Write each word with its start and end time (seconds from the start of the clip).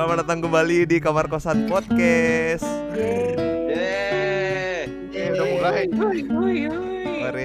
Selamat 0.00 0.24
datang 0.24 0.40
kembali 0.40 0.88
di 0.88 0.96
Kamar 0.96 1.28
Kosan 1.28 1.68
Podcast. 1.68 2.64
Yeay. 2.96 4.88
Eh, 5.12 5.28
udah 5.28 5.44
mulai. 5.44 5.84
Mari, 5.92 6.20
mari, 6.24 7.44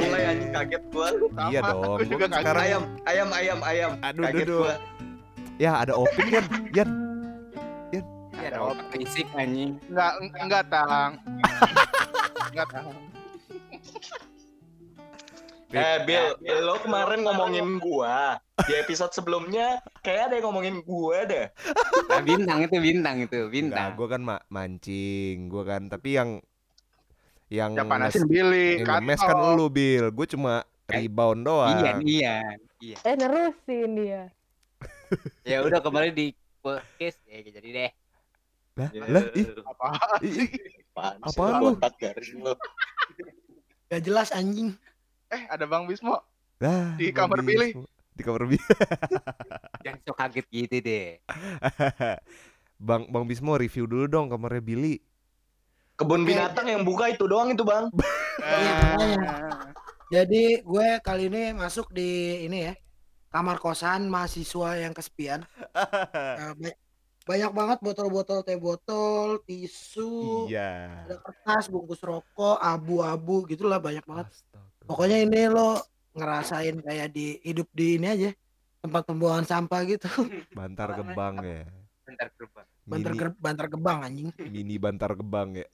mulai 0.00 0.22
anjing 0.32 0.48
kaget 0.48 0.82
gua. 0.88 1.08
Iya 1.52 1.60
Sama, 1.60 1.68
dong. 1.68 1.84
gua 1.84 2.06
juga 2.08 2.24
kaget. 2.24 2.36
sekarang 2.40 2.64
Ayam, 2.64 2.82
ayam, 3.04 3.28
ayam, 3.36 3.58
ayam. 3.60 3.90
Aduh, 4.00 4.22
kaget 4.24 4.46
aduh, 4.48 4.60
gua. 4.64 4.74
ya 5.60 5.70
ada 5.76 5.92
Opin 5.92 6.26
kan? 6.32 6.44
Yan, 6.72 6.90
Ya 8.40 8.48
dong, 8.48 8.80
fisik 8.88 9.28
anjing. 9.36 9.76
Enggak 9.92 10.12
enggak 10.40 10.62
tang. 10.72 11.20
Enggak 12.48 12.66
tang. 12.72 12.88
Eh, 15.68 15.98
Bill, 16.08 16.32
lo 16.64 16.80
kemarin 16.80 17.20
ngomongin 17.28 17.76
gua. 17.76 18.40
Di 18.64 18.72
episode 18.80 19.12
sebelumnya 19.12 19.84
kayak 20.00 20.32
ada 20.32 20.34
yang 20.40 20.48
ngomongin 20.48 20.80
gua 20.80 21.28
deh. 21.28 21.46
Nah, 22.08 22.24
bintang 22.24 22.58
itu 22.64 22.76
bintang 22.80 23.16
itu 23.20 23.36
enggak, 23.36 23.52
bintang. 23.52 23.88
gue 23.92 24.08
kan 24.08 24.22
ma- 24.24 24.44
mancing, 24.48 25.52
gue 25.52 25.62
kan. 25.68 25.92
Tapi 25.92 26.16
yang 26.16 26.40
yang 27.52 27.76
Yang 27.76 27.88
panasin 27.88 28.24
Billy, 28.24 28.80
yang 28.80 29.04
ngemes 29.04 29.20
kan 29.20 29.36
lu, 29.56 29.68
Bil. 29.68 30.08
Gue 30.08 30.24
cuma 30.24 30.64
rebound 30.88 31.44
doang. 31.44 31.76
Iya, 31.84 31.92
iya, 32.00 32.36
iya. 32.80 32.96
Eh 33.04 33.14
nerusin 33.16 33.90
dia. 33.92 34.22
Ya 35.48 35.64
udah 35.64 35.80
kembali 35.80 36.12
di 36.12 36.26
podcast 36.60 37.16
ya 37.24 37.40
jadi 37.40 37.68
deh. 37.72 37.90
Lah, 38.76 38.88
lah, 39.08 39.24
ih, 39.32 39.48
Apa? 39.64 39.88
Apaan 41.24 41.52
lu? 41.64 41.72
Gak 43.88 44.02
jelas 44.04 44.28
anjing. 44.30 44.76
Eh, 45.28 45.42
ada 45.46 45.64
Bang 45.64 45.84
Bismo. 45.84 46.16
Lah, 46.58 46.96
Di 46.96 47.12
Bang 47.12 47.28
kamar 47.30 47.40
Billy. 47.42 47.70
Bismo. 47.70 47.84
Di 48.12 48.22
kamar 48.22 48.42
Billy. 48.44 48.64
Jangan 49.84 50.00
sok 50.02 50.16
kaget 50.16 50.46
gitu 50.48 50.76
deh. 50.80 51.08
Bang 52.78 53.06
Bang 53.08 53.24
Bismo 53.24 53.54
review 53.54 53.84
dulu 53.84 54.06
dong 54.06 54.26
kamarnya 54.26 54.60
Billy. 54.60 54.96
Kebun 55.94 56.22
binatang 56.22 56.70
yang 56.70 56.86
buka 56.86 57.10
itu 57.10 57.26
doang 57.26 57.50
itu, 57.50 57.66
Bang. 57.66 57.90
Iya, 58.38 58.72
makanya. 58.94 59.32
Jadi 60.08 60.62
gue 60.62 60.86
kali 61.02 61.26
ini 61.26 61.52
masuk 61.52 61.90
di 61.90 62.08
ini 62.42 62.70
ya 62.70 62.74
kamar 63.28 63.58
kosan 63.58 64.08
mahasiswa 64.08 64.78
yang 64.78 64.94
kesepian. 64.94 65.42
Eh, 66.38 66.54
ba- 66.56 66.78
banyak 67.28 67.52
banget 67.52 67.78
botol-botol 67.84 68.40
teh 68.40 68.56
botol, 68.56 69.42
tisu, 69.44 70.48
Iya. 70.48 71.04
ada 71.04 71.20
kertas, 71.20 71.68
bungkus 71.68 72.00
rokok, 72.00 72.56
abu-abu 72.56 73.44
gitulah 73.44 73.76
banyak 73.76 74.00
banget. 74.00 74.32
Astaga. 74.32 74.64
Pokoknya 74.88 75.20
ini 75.20 75.46
lo 75.46 75.78
ngerasain 76.16 76.80
kayak 76.80 77.12
di 77.12 77.36
hidup 77.44 77.68
di 77.70 77.94
ini 77.94 78.06
aja 78.08 78.30
tempat 78.80 79.04
pembuangan 79.04 79.44
sampah 79.44 79.84
gitu. 79.84 80.08
Bantar 80.58 80.96
Gebang 80.96 81.44
ya. 81.44 81.68
Bentar 82.08 82.32
gerbang. 82.32 82.66
Bantar, 82.88 83.12
Mini, 83.12 83.20
ger- 83.20 83.36
bantar 83.36 83.66
gebang 83.68 83.98
anjing. 84.00 84.28
mini 84.48 84.80
Bantar 84.80 85.12
Gebang 85.12 85.60
ya. 85.60 85.68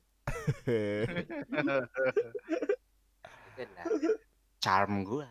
Charm 4.59 5.05
gua. 5.05 5.29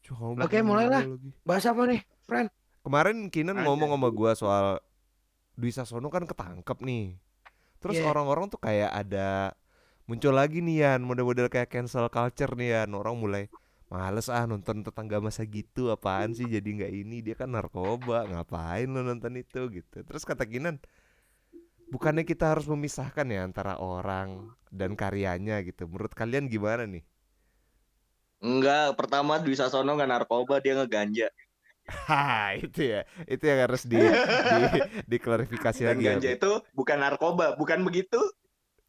Coba 0.00 0.48
Oke, 0.48 0.64
mulailah. 0.64 1.04
Bahas 1.44 1.68
apa 1.68 1.84
nih, 1.84 2.00
friend? 2.24 2.48
Kemarin 2.80 3.28
Kinan 3.28 3.60
ngomong 3.60 3.92
sama 3.92 4.08
gua 4.08 4.32
soal 4.32 4.66
Dwi 5.54 5.68
Sasono 5.68 6.08
kan 6.08 6.24
ketangkep 6.24 6.80
nih. 6.80 7.20
Terus 7.80 8.00
Iya. 8.00 8.08
orang-orang 8.08 8.48
tuh 8.48 8.56
kayak 8.56 8.88
ada 8.88 9.52
muncul 10.08 10.34
lagi 10.36 10.58
nih 10.66 10.76
Yan, 10.84 11.00
model-model 11.08 11.48
kayak 11.52 11.70
cancel 11.72 12.06
culture 12.12 12.52
nih 12.58 12.68
Yan. 12.84 12.90
Orang 12.96 13.16
mulai 13.22 13.44
males 13.90 14.30
ah 14.30 14.46
nonton 14.46 14.86
tetangga 14.86 15.18
masa 15.18 15.42
gitu 15.42 15.90
apaan 15.90 16.30
sih 16.30 16.46
jadi 16.46 16.62
nggak 16.78 16.92
ini 16.94 17.16
dia 17.26 17.34
kan 17.34 17.50
narkoba 17.50 18.22
ngapain 18.30 18.86
lo 18.86 19.02
nonton 19.02 19.34
itu 19.34 19.66
gitu 19.66 20.06
terus 20.06 20.22
kata 20.22 20.46
Kinan 20.46 20.78
bukannya 21.90 22.22
kita 22.22 22.54
harus 22.54 22.70
memisahkan 22.70 23.26
ya 23.26 23.42
antara 23.42 23.74
orang 23.82 24.54
dan 24.70 24.94
karyanya 24.94 25.58
gitu 25.66 25.90
menurut 25.90 26.14
kalian 26.14 26.46
gimana 26.46 26.86
nih 26.86 27.02
Enggak, 28.40 28.96
pertama 28.96 29.36
Dwi 29.36 29.52
Sasono 29.52 29.92
nggak 29.96 30.10
narkoba, 30.10 30.54
dia 30.64 30.72
ngeganja. 30.76 31.28
Ha 32.08 32.54
itu 32.54 32.86
ya 32.86 33.02
itu 33.26 33.42
yang 33.50 33.60
harus 33.66 33.82
di, 33.82 33.98
di 33.98 34.60
diklarifikasi 35.10 35.82
Dan 35.82 35.88
lagi 35.90 36.04
ya. 36.06 36.14
ganja 36.14 36.30
itu 36.38 36.50
bukan 36.78 36.98
narkoba, 37.02 37.58
bukan 37.58 37.82
begitu? 37.82 38.20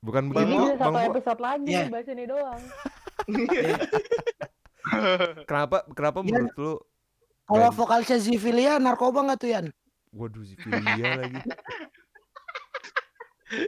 Bukan 0.01 0.23
Bang 0.27 0.33
begitu 0.33 0.51
Ini 0.51 0.57
bisa 0.67 0.75
Bang 0.75 0.81
satu 0.81 0.91
Mo. 0.91 1.07
episode 1.07 1.39
lagi 1.39 1.67
Iya. 1.67 1.83
bahas 1.87 2.07
ini 2.07 2.23
doang. 2.25 2.61
kenapa 5.45 5.77
kenapa 5.93 6.17
Iya. 6.19 6.25
menurut 6.27 6.55
lu 6.57 6.73
Kalau 7.45 7.67
Dan- 7.67 7.75
vokalisnya 7.77 8.17
Zivilia 8.17 8.71
narkoba 8.77 9.19
nggak 9.23 9.37
tuh 9.37 9.49
Yan? 9.51 9.65
waduh 10.11 10.41
Zivilia 10.41 11.05
lagi 11.17 11.37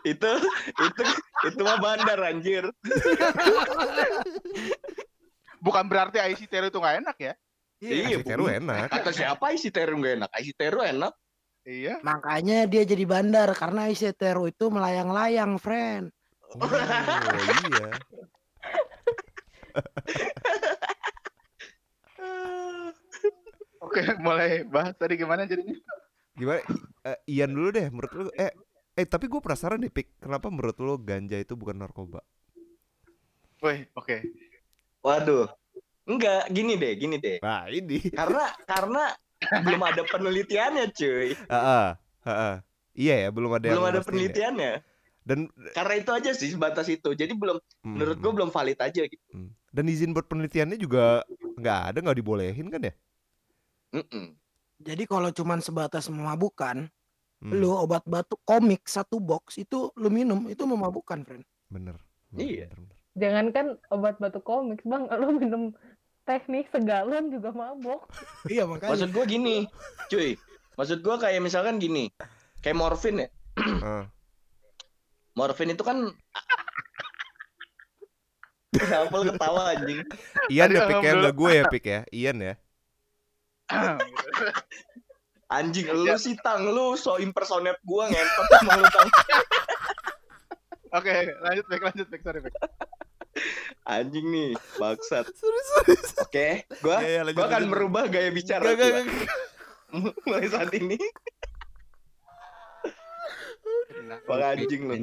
itu 0.08 0.32
itu 0.80 1.02
itu 1.44 1.60
mah 1.60 1.76
bandar 1.78 2.20
anjir. 2.24 2.64
Bukan 5.60 5.84
berarti 5.88 6.20
IC 6.24 6.48
Tero 6.48 6.68
itu 6.68 6.76
nggak 6.76 6.98
enak 7.04 7.18
ya? 7.20 7.34
Iya, 7.84 8.16
Kasih 8.16 8.24
Teru 8.24 8.44
Bu. 8.48 8.54
enak 8.54 8.88
Kata 8.88 9.12
siapa 9.12 9.52
isi 9.52 9.68
teru 9.68 10.00
gak 10.00 10.16
enak? 10.16 10.30
Isi 10.40 10.56
teru 10.56 10.80
enak. 10.80 11.12
Iya. 11.68 12.00
Makanya 12.00 12.64
dia 12.64 12.84
jadi 12.84 13.04
bandar 13.04 13.52
karena 13.52 13.88
Isetero 13.88 14.44
itu 14.44 14.68
melayang-layang, 14.68 15.56
friend. 15.60 16.12
Oh 16.62 17.44
iya 17.70 17.90
Oke, 23.84 24.00
mulai 24.24 24.64
bahas 24.64 24.96
tadi 24.96 25.20
gimana 25.20 25.44
jadinya? 25.44 25.76
gimana 26.34 26.64
Eh, 27.04 27.20
Ian 27.36 27.52
dulu 27.52 27.70
deh 27.76 27.88
menurut 27.92 28.12
lu 28.16 28.30
eh 28.40 28.50
eh 28.96 29.06
tapi 29.06 29.28
gue 29.28 29.38
penasaran 29.44 29.84
deh 29.84 29.92
Pik 29.92 30.24
kenapa 30.24 30.48
menurut 30.48 30.78
lu 30.80 30.96
ganja 30.98 31.36
itu 31.36 31.54
bukan 31.54 31.76
narkoba 31.78 32.24
Woi, 33.64 33.88
oke. 33.96 34.18
Waduh. 35.08 35.48
Enggak, 36.04 36.52
gini 36.52 36.76
deh, 36.76 37.00
gini 37.00 37.16
deh. 37.16 37.40
nah 37.40 37.64
ini 37.72 38.12
Karena 38.12 38.52
karena 38.68 39.04
belum 39.64 39.80
ada 39.88 40.04
penelitiannya, 40.04 40.92
cuy. 40.92 41.32
Heeh, 41.32 41.88
heeh. 42.28 42.56
iya 42.92 43.16
ya 43.24 43.30
belum 43.32 43.56
ada 43.56 43.64
yang 43.72 43.80
Belum 43.80 43.88
ada 43.88 44.00
mastiin 44.04 44.56
ya. 44.60 44.74
Dan 45.24 45.48
Karena 45.72 45.94
itu 46.00 46.12
aja 46.12 46.32
sih 46.36 46.52
sebatas 46.52 46.88
itu. 46.92 47.16
Jadi 47.16 47.32
belum 47.36 47.58
hmm, 47.60 47.88
menurut 47.96 48.18
gue 48.20 48.32
belum 48.36 48.50
valid 48.52 48.80
aja 48.80 49.02
gitu. 49.08 49.24
hmm. 49.32 49.50
dan 49.72 49.84
izin 49.88 50.12
buat 50.12 50.28
penelitiannya 50.28 50.78
juga 50.78 51.24
nggak 51.58 51.80
ada 51.94 51.98
nggak 52.04 52.18
dibolehin 52.20 52.68
kan 52.70 52.84
ya 52.84 52.94
Mm-mm. 53.94 54.34
Jadi 54.84 55.04
kalau 55.06 55.30
cuman 55.30 55.62
sebatas 55.62 56.10
memabukkan, 56.10 56.90
Hmm, 57.44 57.60
lu 57.60 57.76
obat 57.76 58.08
batuk 58.08 58.40
komik 58.48 58.88
satu 58.88 59.20
box 59.20 59.60
itu 59.60 59.92
lu 60.00 60.08
minum 60.08 60.48
itu 60.48 60.64
memabukkan, 60.64 61.28
friend. 61.28 61.44
bener 61.68 62.00
Iya. 62.40 62.72
bener, 62.72 62.88
bener. 62.88 62.98
Jangankan 63.20 63.66
obat 63.92 64.16
batuk 64.16 64.48
komik, 64.48 64.80
bang, 64.88 65.12
lu 65.20 65.36
minum 65.36 65.64
teh 66.24 66.40
nih 66.48 66.64
segalon 66.72 67.36
juga 67.36 67.52
mabok. 67.52 68.08
iya 68.48 68.64
makanya. 68.64 68.96
Maksud 68.96 69.10
gue 69.12 69.26
gini, 69.28 69.68
cuy. 70.08 70.40
Maksud 70.80 71.04
gue 71.04 71.16
kayak 71.20 71.44
misalkan 71.44 71.84
gini. 71.84 72.16
Kayak 72.64 72.80
morfin 72.80 73.28
ya. 73.28 73.30
Morfin 75.34 75.74
itu 75.74 75.82
kan 75.84 75.98
lu 79.14 79.20
ketawa 79.30 79.78
anjing? 79.78 80.02
Ian 80.50 80.70
ya 80.74 80.82
Pik 80.86 80.98
ya 81.02 81.14
alhamdulillah. 81.14 81.20
nggak 81.22 81.36
gue 81.38 81.52
ya 81.54 81.64
Pik 81.70 81.86
ya 81.86 82.00
Ian 82.10 82.38
ya 82.42 82.54
Anjing 85.54 85.86
lu 85.94 86.10
sih 86.18 86.34
tang 86.42 86.66
lu 86.66 86.98
so 86.98 87.22
impersonate 87.22 87.78
gua 87.86 88.10
ngentot 88.10 88.48
emang 88.66 88.80
lu 88.82 88.90
tang. 88.90 89.10
Oke, 90.94 91.14
lanjut 91.42 91.66
back 91.70 91.82
lanjut 91.90 92.08
back 92.10 92.22
sorry 92.26 92.42
back. 92.42 92.56
Anjing 93.86 94.26
nih, 94.34 94.58
bangsat. 94.82 95.30
Oke, 96.26 96.66
gua 96.82 96.98
Ya, 97.06 97.10
ya, 97.10 97.22
lanjut, 97.22 97.38
gua 97.38 97.48
akan 97.54 97.64
merubah 97.70 98.04
gaya 98.10 98.34
bicara 98.34 98.66
Gak, 98.66 98.82
gak, 98.82 98.90
gua. 98.90 99.02
gak. 99.06 100.16
mulai 100.26 100.46
saat 100.50 100.74
ini. 100.74 100.98
Bang 104.28 104.42
anjing 104.44 104.82
lu. 104.86 104.94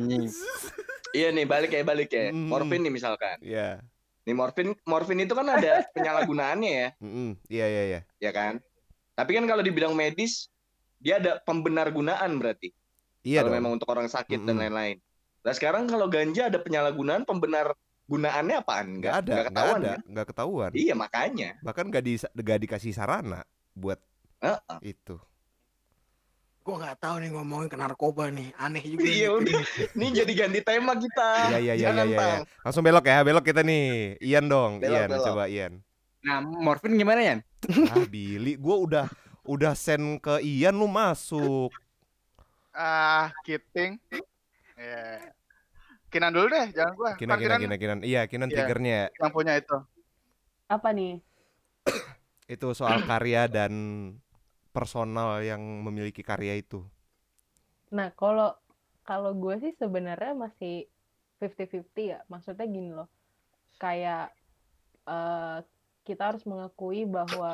Iya 1.10 1.34
nih, 1.34 1.42
balik 1.42 1.70
ya, 1.74 1.82
balik 1.82 2.10
ya. 2.10 2.30
Hmm. 2.30 2.46
Morfin 2.46 2.82
nih 2.86 2.92
misalkan. 2.94 3.38
Iya 3.42 3.82
Nih 4.28 4.36
morfin 4.36 4.76
morfin 4.84 5.18
itu 5.18 5.32
kan 5.32 5.48
ada 5.48 5.80
penyalahgunaannya 5.96 6.70
ya, 6.70 6.88
Mm-mm. 7.00 7.40
Iya 7.48 7.66
iya 7.66 7.82
iya 7.88 8.00
ya 8.20 8.30
kan? 8.30 8.60
Tapi 9.16 9.32
kan 9.32 9.48
kalau 9.48 9.64
dibilang 9.64 9.96
medis 9.96 10.52
dia 11.00 11.16
ada 11.16 11.40
pembenar 11.40 11.88
gunaan 11.88 12.36
berarti. 12.36 12.70
Iya 13.24 13.40
kalau 13.40 13.50
dong 13.50 13.56
memang 13.58 13.72
untuk 13.80 13.88
orang 13.88 14.06
sakit 14.06 14.44
dan 14.44 14.54
Mm-mm. 14.54 14.62
lain-lain. 14.68 14.96
Nah 15.40 15.52
sekarang 15.56 15.88
kalau 15.88 16.06
ganja 16.06 16.52
ada 16.52 16.60
penyalahgunaan 16.60 17.24
pembenar 17.24 17.72
gunaannya 18.06 18.56
apaan? 18.60 18.86
nggak 19.00 19.14
ada 19.24 19.32
nggak 19.32 19.46
ketahuan 19.48 19.78
ada 19.80 19.90
kan? 19.90 20.00
nggak 20.04 20.26
ketahuan 20.34 20.70
Iya 20.76 20.94
makanya. 20.98 21.50
bahkan 21.64 21.84
nggak 21.88 22.04
di 22.04 22.14
nggak 22.20 22.58
dikasih 22.68 22.92
sarana 22.92 23.40
buat 23.72 23.98
Heeh. 24.44 24.78
itu 24.84 25.16
Gua 26.70 26.78
nggak 26.78 27.02
tahu 27.02 27.14
nih 27.18 27.30
ngomongin 27.34 27.66
ke 27.66 27.74
narkoba 27.74 28.30
nih, 28.30 28.54
aneh 28.54 28.78
juga. 28.86 29.02
Iya 29.02 29.26
nih. 29.26 29.38
udah. 29.42 29.60
Ini 29.98 30.06
jadi 30.22 30.32
ganti 30.38 30.60
tema 30.62 30.92
kita. 30.94 31.30
Iya 31.50 31.58
iya 31.58 31.58
iya 31.58 31.74
iya 31.74 31.82
Jangan, 31.90 32.06
iya. 32.06 32.14
Iya. 32.14 32.36
Langsung 32.62 32.82
belok 32.86 33.04
ya, 33.10 33.18
belok 33.26 33.42
kita 33.42 33.60
nih. 33.66 33.86
Ian 34.22 34.46
dong, 34.46 34.70
Belok, 34.78 34.94
Ian 34.94 35.08
belok. 35.10 35.26
coba 35.26 35.44
Ian. 35.50 35.72
Nah, 36.22 36.38
morfin 36.38 36.94
gimana 36.94 37.20
ya? 37.26 37.34
Ah, 37.90 38.06
Billy, 38.06 38.54
gua 38.54 38.76
udah 38.78 39.06
udah 39.42 39.74
send 39.74 40.22
ke 40.22 40.38
Ian 40.46 40.78
lu 40.78 40.86
masuk. 40.86 41.74
Ah, 42.70 43.34
Kiting. 43.42 43.98
Ya. 44.78 45.34
Kinan 46.06 46.30
dulu 46.30 46.54
deh, 46.54 46.70
jangan 46.70 46.94
gua. 46.94 47.10
Kinan, 47.18 47.34
Kan 47.34 47.42
Kinan, 47.42 47.58
Kinan, 47.66 47.78
Kinan. 47.82 47.98
Iya, 48.06 48.30
Kinan 48.30 48.46
Iya. 48.46 48.62
triggernya 48.62 48.98
yang 49.18 49.34
punya 49.34 49.58
itu. 49.58 49.74
Apa 50.70 50.94
nih? 50.94 51.18
itu 52.46 52.66
soal 52.74 53.06
karya 53.06 53.46
dan 53.46 53.70
personal 54.76 55.30
yang 55.50 55.62
memiliki 55.86 56.22
karya 56.30 56.54
itu. 56.62 56.80
Nah, 57.96 58.08
kalau 58.20 58.50
kalau 59.08 59.30
gue 59.42 59.54
sih 59.62 59.72
sebenarnya 59.82 60.32
masih 60.44 60.74
50-50 61.40 62.04
ya. 62.14 62.18
Maksudnya 62.32 62.66
gini 62.76 62.90
loh. 62.98 63.08
Kayak 63.82 64.24
eh, 65.08 65.58
kita 66.08 66.22
harus 66.34 66.44
mengakui 66.50 67.00
bahwa 67.18 67.52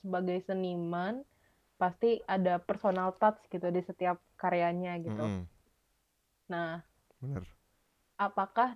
sebagai 0.00 0.38
seniman 0.48 1.14
pasti 1.80 2.10
ada 2.36 2.54
personal 2.68 3.10
touch 3.20 3.40
gitu 3.54 3.68
di 3.76 3.82
setiap 3.88 4.18
karyanya 4.40 4.92
gitu. 5.06 5.26
Mm-mm, 5.26 5.46
Nah, 6.48 6.82
bener. 7.20 7.46
apakah 8.26 8.70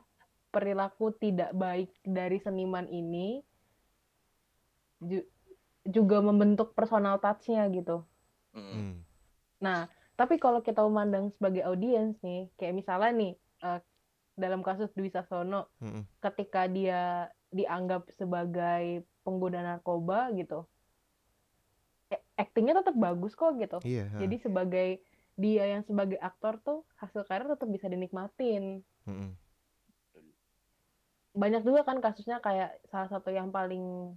perilaku 0.55 1.07
tidak 1.23 1.51
baik 1.65 1.91
dari 2.19 2.39
seniman 2.45 2.87
ini 2.91 3.29
juga 5.91 6.23
membentuk 6.23 6.73
personal 6.73 7.19
touch-nya 7.19 7.67
gitu? 7.75 8.07
Mm. 8.55 8.63
Mm. 8.63 8.95
Nah, 9.61 9.79
tapi 10.17 10.41
kalau 10.41 10.65
kita 10.65 10.81
memandang 10.87 11.35
sebagai 11.37 11.67
audiens 11.67 12.17
nih, 12.25 12.49
kayak 12.57 12.75
misalnya 12.75 13.13
nih, 13.13 13.33
eh, 13.67 13.81
dalam 14.39 14.65
kasus 14.65 14.89
Dwi 14.97 15.13
Sasono, 15.13 15.69
Mm-mm. 15.85 16.09
ketika 16.25 16.65
dia 16.71 17.29
dianggap 17.53 18.09
sebagai 18.17 19.05
pengguna 19.21 19.61
narkoba 19.61 20.33
gitu, 20.33 20.65
aktingnya 22.41 22.81
tetap 22.81 22.97
bagus 22.97 23.37
kok 23.37 23.61
gitu. 23.61 23.79
Iya. 23.85 24.09
ha. 24.11 24.17
Jadi 24.25 24.37
sebagai 24.41 24.89
dia 25.41 25.65
yang 25.65 25.83
sebagai 25.85 26.19
aktor 26.21 26.61
tuh 26.61 26.85
hasil 27.01 27.25
karir 27.29 27.49
tetap 27.49 27.69
bisa 27.69 27.87
dinikmatin. 27.87 28.81
Mm-mm. 29.05 29.31
Banyak 31.37 31.63
juga 31.63 31.87
kan 31.87 32.03
kasusnya 32.03 32.43
kayak 32.43 32.81
salah 32.91 33.09
satu 33.09 33.31
yang 33.31 33.55
paling 33.55 34.17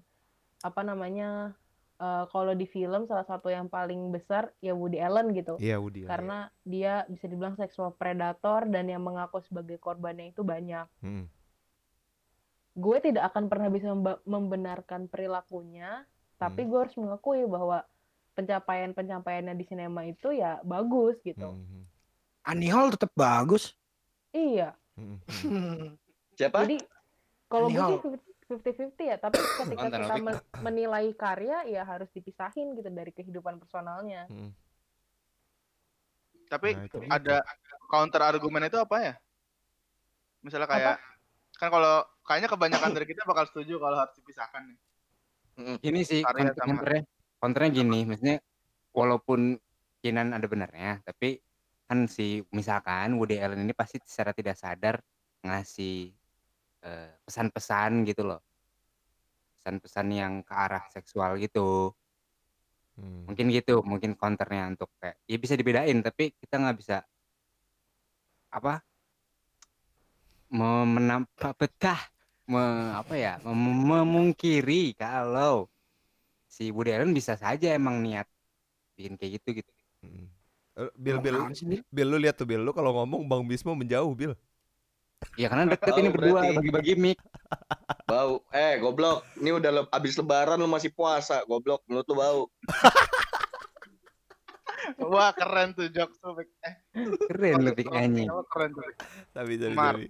apa 0.64 0.81
namanya 0.81 1.54
eh, 2.03 2.23
kalau 2.27 2.51
di 2.51 2.67
film 2.67 3.07
salah 3.07 3.23
satu 3.23 3.47
yang 3.47 3.71
paling 3.71 4.11
besar 4.11 4.51
ya 4.59 4.75
Woody 4.75 5.00
Allen 5.00 5.31
gitu. 5.31 5.55
Iya, 5.57 5.79
Woody. 5.79 6.03
Allen. 6.03 6.11
karena 6.11 6.38
dia 6.67 6.94
bisa 7.07 7.25
dibilang 7.25 7.55
seksual 7.55 7.95
predator 7.95 8.67
dan 8.67 8.91
yang 8.91 9.00
mengaku 9.00 9.39
sebagai 9.39 9.79
korbannya 9.79 10.35
itu 10.35 10.44
banyak. 10.44 10.83
Mm-mm. 11.00 11.25
Gue 12.73 12.97
tidak 13.00 13.29
akan 13.31 13.47
pernah 13.47 13.69
bisa 13.69 13.94
membenarkan 14.25 15.05
perilakunya, 15.05 16.09
tapi 16.35 16.65
Hmm. 16.65 16.69
gue 16.73 16.79
harus 16.81 16.97
mengakui 16.97 17.45
bahwa 17.45 17.85
pencapaian-pencapaiannya 18.33 19.53
di 19.53 19.65
sinema 19.69 20.01
itu 20.03 20.33
ya 20.33 20.57
bagus 20.65 21.13
gitu. 21.21 21.53
Mm-mm. 21.53 21.85
Annie 22.44 22.73
Hall 22.73 22.89
tetap 22.89 23.13
bagus. 23.13 23.77
Iya. 24.33 24.73
Hmm. 24.97 25.21
Siapa? 26.33 26.65
Jadi 26.65 26.81
kalau 27.45 27.69
gue 27.69 27.85
sih 28.01 28.32
50-50 28.53 29.09
ya, 29.09 29.17
tapi 29.17 29.38
ketika 29.65 29.88
Nonton 29.89 30.01
kita 30.05 30.15
men- 30.21 30.45
menilai 30.61 31.07
karya 31.17 31.65
ya 31.65 31.81
harus 31.83 32.09
dipisahin 32.13 32.77
gitu 32.77 32.89
dari 32.94 33.09
kehidupan 33.09 33.57
personalnya. 33.57 34.29
Mm-mm. 34.29 34.51
Tapi 36.47 36.69
Nah, 36.77 36.85
itu 36.85 36.97
ada 37.09 37.41
counter 37.89 38.21
argumen 38.21 38.69
itu 38.69 38.77
apa 38.77 38.97
ya? 39.01 39.13
Misalnya 40.45 40.69
kayak 40.69 40.95
kan 41.57 41.69
kalau 41.73 42.05
kayaknya 42.27 42.50
kebanyakan 42.51 42.91
dari 42.94 43.05
kita 43.09 43.25
bakal 43.25 43.50
setuju 43.50 43.81
kalau 43.81 43.97
harus 43.97 44.13
dipisahkan 44.19 44.61
nih. 44.69 44.79
Ini 45.81 46.00
sih 46.01 46.21
counternya, 46.25 47.05
counternya 47.38 47.69
gini, 47.73 48.00
maksudnya 48.05 48.38
walaupun 48.94 49.57
Kinan 50.03 50.35
ada 50.35 50.44
benarnya, 50.51 51.00
tapi 51.07 51.39
kan 51.88 52.11
si 52.11 52.44
misalkan 52.51 53.15
Woody 53.15 53.39
Allen 53.39 53.63
ini 53.63 53.71
pasti 53.71 54.03
secara 54.03 54.35
tidak 54.35 54.59
sadar 54.59 55.00
ngasih 55.47 56.11
eh, 56.83 57.12
pesan-pesan 57.24 58.03
gitu 58.03 58.27
loh, 58.27 58.41
pesan-pesan 59.59 60.07
yang 60.12 60.33
ke 60.44 60.53
arah 60.53 60.83
seksual 60.91 61.39
gitu, 61.39 61.95
Mm. 62.94 63.25
mungkin 63.25 63.47
gitu, 63.50 63.81
mungkin 63.81 64.13
counternya 64.13 64.69
untuk 64.69 64.94
kayak 65.01 65.18
ya 65.25 65.38
bisa 65.41 65.57
dibedain, 65.57 65.97
tapi 66.06 66.30
kita 66.38 66.62
nggak 66.62 66.77
bisa 66.77 66.97
apa 68.53 68.85
menampak 70.53 71.57
betah 71.57 71.97
me- 72.45 72.94
apa 72.94 73.18
ya 73.18 73.33
mem- 73.41 73.81
memungkiri 73.89 74.94
kalau 74.94 75.65
si 76.45 76.69
Woody 76.69 76.94
Allen 76.94 77.18
bisa 77.18 77.33
saja 77.33 77.74
emang 77.74 78.06
niat 78.06 78.29
bikin 78.94 79.18
kayak 79.18 79.41
gitu 79.41 79.63
gitu 79.63 79.71
Mm. 80.03 80.27
Eh, 80.74 80.91
Bil, 81.00 81.18
Bil, 81.24 81.38
Apaan 81.39 81.56
sih, 81.56 81.63
Bil? 81.63 81.81
Bil, 81.88 82.07
lu 82.12 82.18
lihat 82.19 82.36
tuh 82.36 82.44
Bil, 82.44 82.59
lu 82.59 82.75
kalau 82.75 82.91
ngomong 82.91 83.24
Bang 83.24 83.47
Bismo 83.47 83.71
menjauh 83.71 84.12
Bil. 84.12 84.36
Ya 85.34 85.48
karena 85.48 85.64
deket 85.70 85.90
Oh, 85.90 85.98
ini 85.98 86.10
berdua 86.10 86.40
bagi-bagi 86.52 86.94
mic 86.96 87.18
Bau. 88.04 88.42
Eh, 88.50 88.78
goblok. 88.78 89.22
Ini 89.38 89.50
udah 89.54 89.72
le- 89.72 89.90
abis 89.90 90.16
lebaran 90.16 90.58
lu 90.58 90.66
masih 90.66 90.90
puasa, 90.90 91.42
goblok. 91.46 91.81
Menurut 91.86 92.06
lu 92.10 92.16
bau. 92.16 92.42
Wah, 95.00 95.31
keren 95.31 95.72
tuh 95.72 95.88
jokes 95.88 96.18
tuh. 96.18 96.34
Bek. 96.34 96.48
Eh, 96.60 96.74
keren 97.30 97.64
lebih 97.64 97.86
anjing 97.90 98.28
Wah, 98.28 98.44
keren 98.46 98.70
tuh. 98.72 98.84
Tapi 99.31 99.52
tapi 99.56 99.75
tapi. 99.75 100.04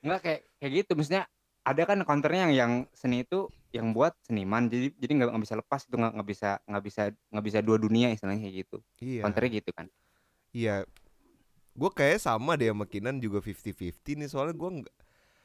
nggak 0.00 0.18
kayak 0.20 0.40
kayak 0.58 0.70
gitu 0.74 0.90
maksudnya 0.94 1.22
ada 1.60 1.82
kan 1.84 1.98
counternya 2.00 2.44
yang 2.44 2.52
yang 2.54 2.72
seni 2.92 3.24
itu 3.24 3.48
yang 3.72 3.90
buat 3.90 4.12
seniman 4.20 4.68
jadi 4.68 4.92
jadi 4.94 5.10
nggak 5.16 5.28
nggak 5.32 5.42
bisa 5.42 5.54
lepas 5.56 5.80
itu 5.82 5.94
nggak 5.96 6.12
nggak 6.12 6.28
bisa 6.28 6.48
nggak 6.62 6.82
bisa 6.84 7.02
nggak 7.32 7.44
bisa 7.44 7.58
dua 7.60 7.76
dunia 7.76 8.06
istilahnya 8.08 8.40
kayak 8.40 8.54
gitu 8.64 8.76
Iya. 9.00 9.20
counternya 9.24 9.50
gitu 9.58 9.70
kan 9.72 9.86
Iya. 10.52 10.74
Gue 11.74 11.90
kayak 11.90 12.22
sama 12.22 12.54
deh 12.54 12.70
sama 12.70 12.86
Kinan 12.86 13.18
juga 13.18 13.42
50-50 13.42 14.18
nih 14.18 14.28
soalnya 14.30 14.54
gue 14.54 14.70
nggak 14.82 14.96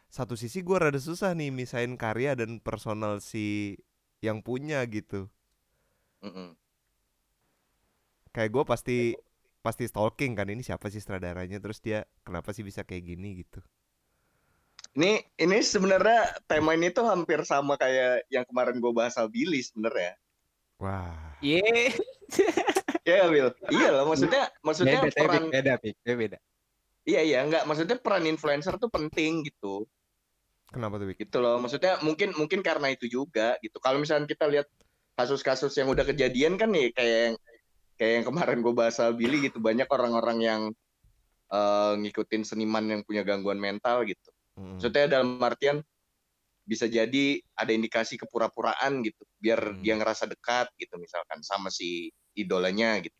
satu 0.09 0.33
sisi 0.33 0.65
gue 0.65 0.77
rada 0.77 0.97
susah 0.97 1.33
nih 1.37 1.49
misain 1.53 1.93
karya 1.97 2.33
dan 2.33 2.57
personal 2.61 3.21
si 3.21 3.77
yang 4.25 4.41
punya 4.41 4.81
gitu. 4.89 5.29
Mm-mm. 6.21 6.57
Kayak 8.33 8.49
gue 8.53 8.63
pasti 8.65 8.97
pasti 9.59 9.83
stalking 9.89 10.33
kan 10.37 10.47
ini 10.47 10.63
siapa 10.63 10.87
sih 10.87 11.01
sutradaranya 11.03 11.59
terus 11.59 11.83
dia 11.83 12.07
kenapa 12.23 12.53
sih 12.55 12.63
bisa 12.65 12.81
kayak 12.85 13.03
gini 13.09 13.41
gitu. 13.45 13.61
Ini 14.97 15.21
ini 15.37 15.57
sebenarnya 15.61 16.41
tema 16.49 16.73
ini 16.73 16.89
tuh 16.89 17.05
hampir 17.05 17.45
sama 17.45 17.77
kayak 17.77 18.25
yang 18.33 18.45
kemarin 18.49 18.81
gue 18.81 18.91
bahas 18.93 19.13
soal 19.13 19.29
Billy 19.29 19.61
sebenarnya. 19.61 20.17
Wah. 20.79 21.35
iya 21.43 21.61
Ya 23.09 23.25
nggak, 23.25 23.31
Bil? 23.33 23.49
Iya 23.73 23.89
lah, 23.89 24.03
maksudnya 24.05 24.43
maksudnya 24.61 25.01
beda 25.01 25.17
peran 25.17 25.43
beda. 25.49 25.73
Dia 25.81 26.15
beda 26.15 26.37
iya 27.09 27.21
iya 27.25 27.39
enggak 27.41 27.65
maksudnya 27.65 27.97
peran 27.97 28.29
influencer 28.29 28.77
tuh 28.77 28.91
penting 28.93 29.41
gitu. 29.41 29.89
Kenapa 30.69 31.01
tuh? 31.01 31.09
Gitu 31.17 31.37
loh. 31.41 31.57
Maksudnya 31.57 31.97
mungkin 32.05 32.37
mungkin 32.37 32.61
karena 32.61 32.93
itu 32.93 33.09
juga 33.09 33.57
gitu. 33.65 33.81
Kalau 33.81 33.97
misalnya 33.97 34.29
kita 34.29 34.45
lihat 34.45 34.69
kasus-kasus 35.17 35.73
yang 35.81 35.89
udah 35.89 36.05
kejadian 36.05 36.55
kan 36.61 36.69
nih 36.69 36.93
kayak 36.93 37.19
yang 37.25 37.35
kayak 37.97 38.13
yang 38.21 38.25
kemarin 38.29 38.61
gue 38.61 38.73
bahas 38.77 38.95
soal 38.95 39.17
Billy 39.17 39.49
gitu 39.49 39.57
banyak 39.57 39.89
orang-orang 39.89 40.37
yang 40.39 40.61
eh, 41.49 41.93
ngikutin 42.05 42.45
seniman 42.45 42.85
yang 42.85 43.01
punya 43.01 43.25
gangguan 43.25 43.57
mental 43.57 44.05
gitu. 44.05 44.29
Mm. 44.61 44.77
Maksudnya 44.77 45.05
dalam 45.09 45.41
artian 45.41 45.81
bisa 46.69 46.85
jadi 46.85 47.41
ada 47.57 47.73
indikasi 47.73 48.13
kepura-puraan 48.21 49.01
gitu, 49.01 49.25
biar 49.41 49.73
Hmm. 49.73 49.81
dia 49.81 49.97
ngerasa 49.97 50.29
dekat 50.29 50.69
gitu 50.77 51.01
misalkan 51.01 51.41
sama 51.41 51.73
si 51.73 52.13
idolanya 52.43 52.99
gitu. 53.03 53.19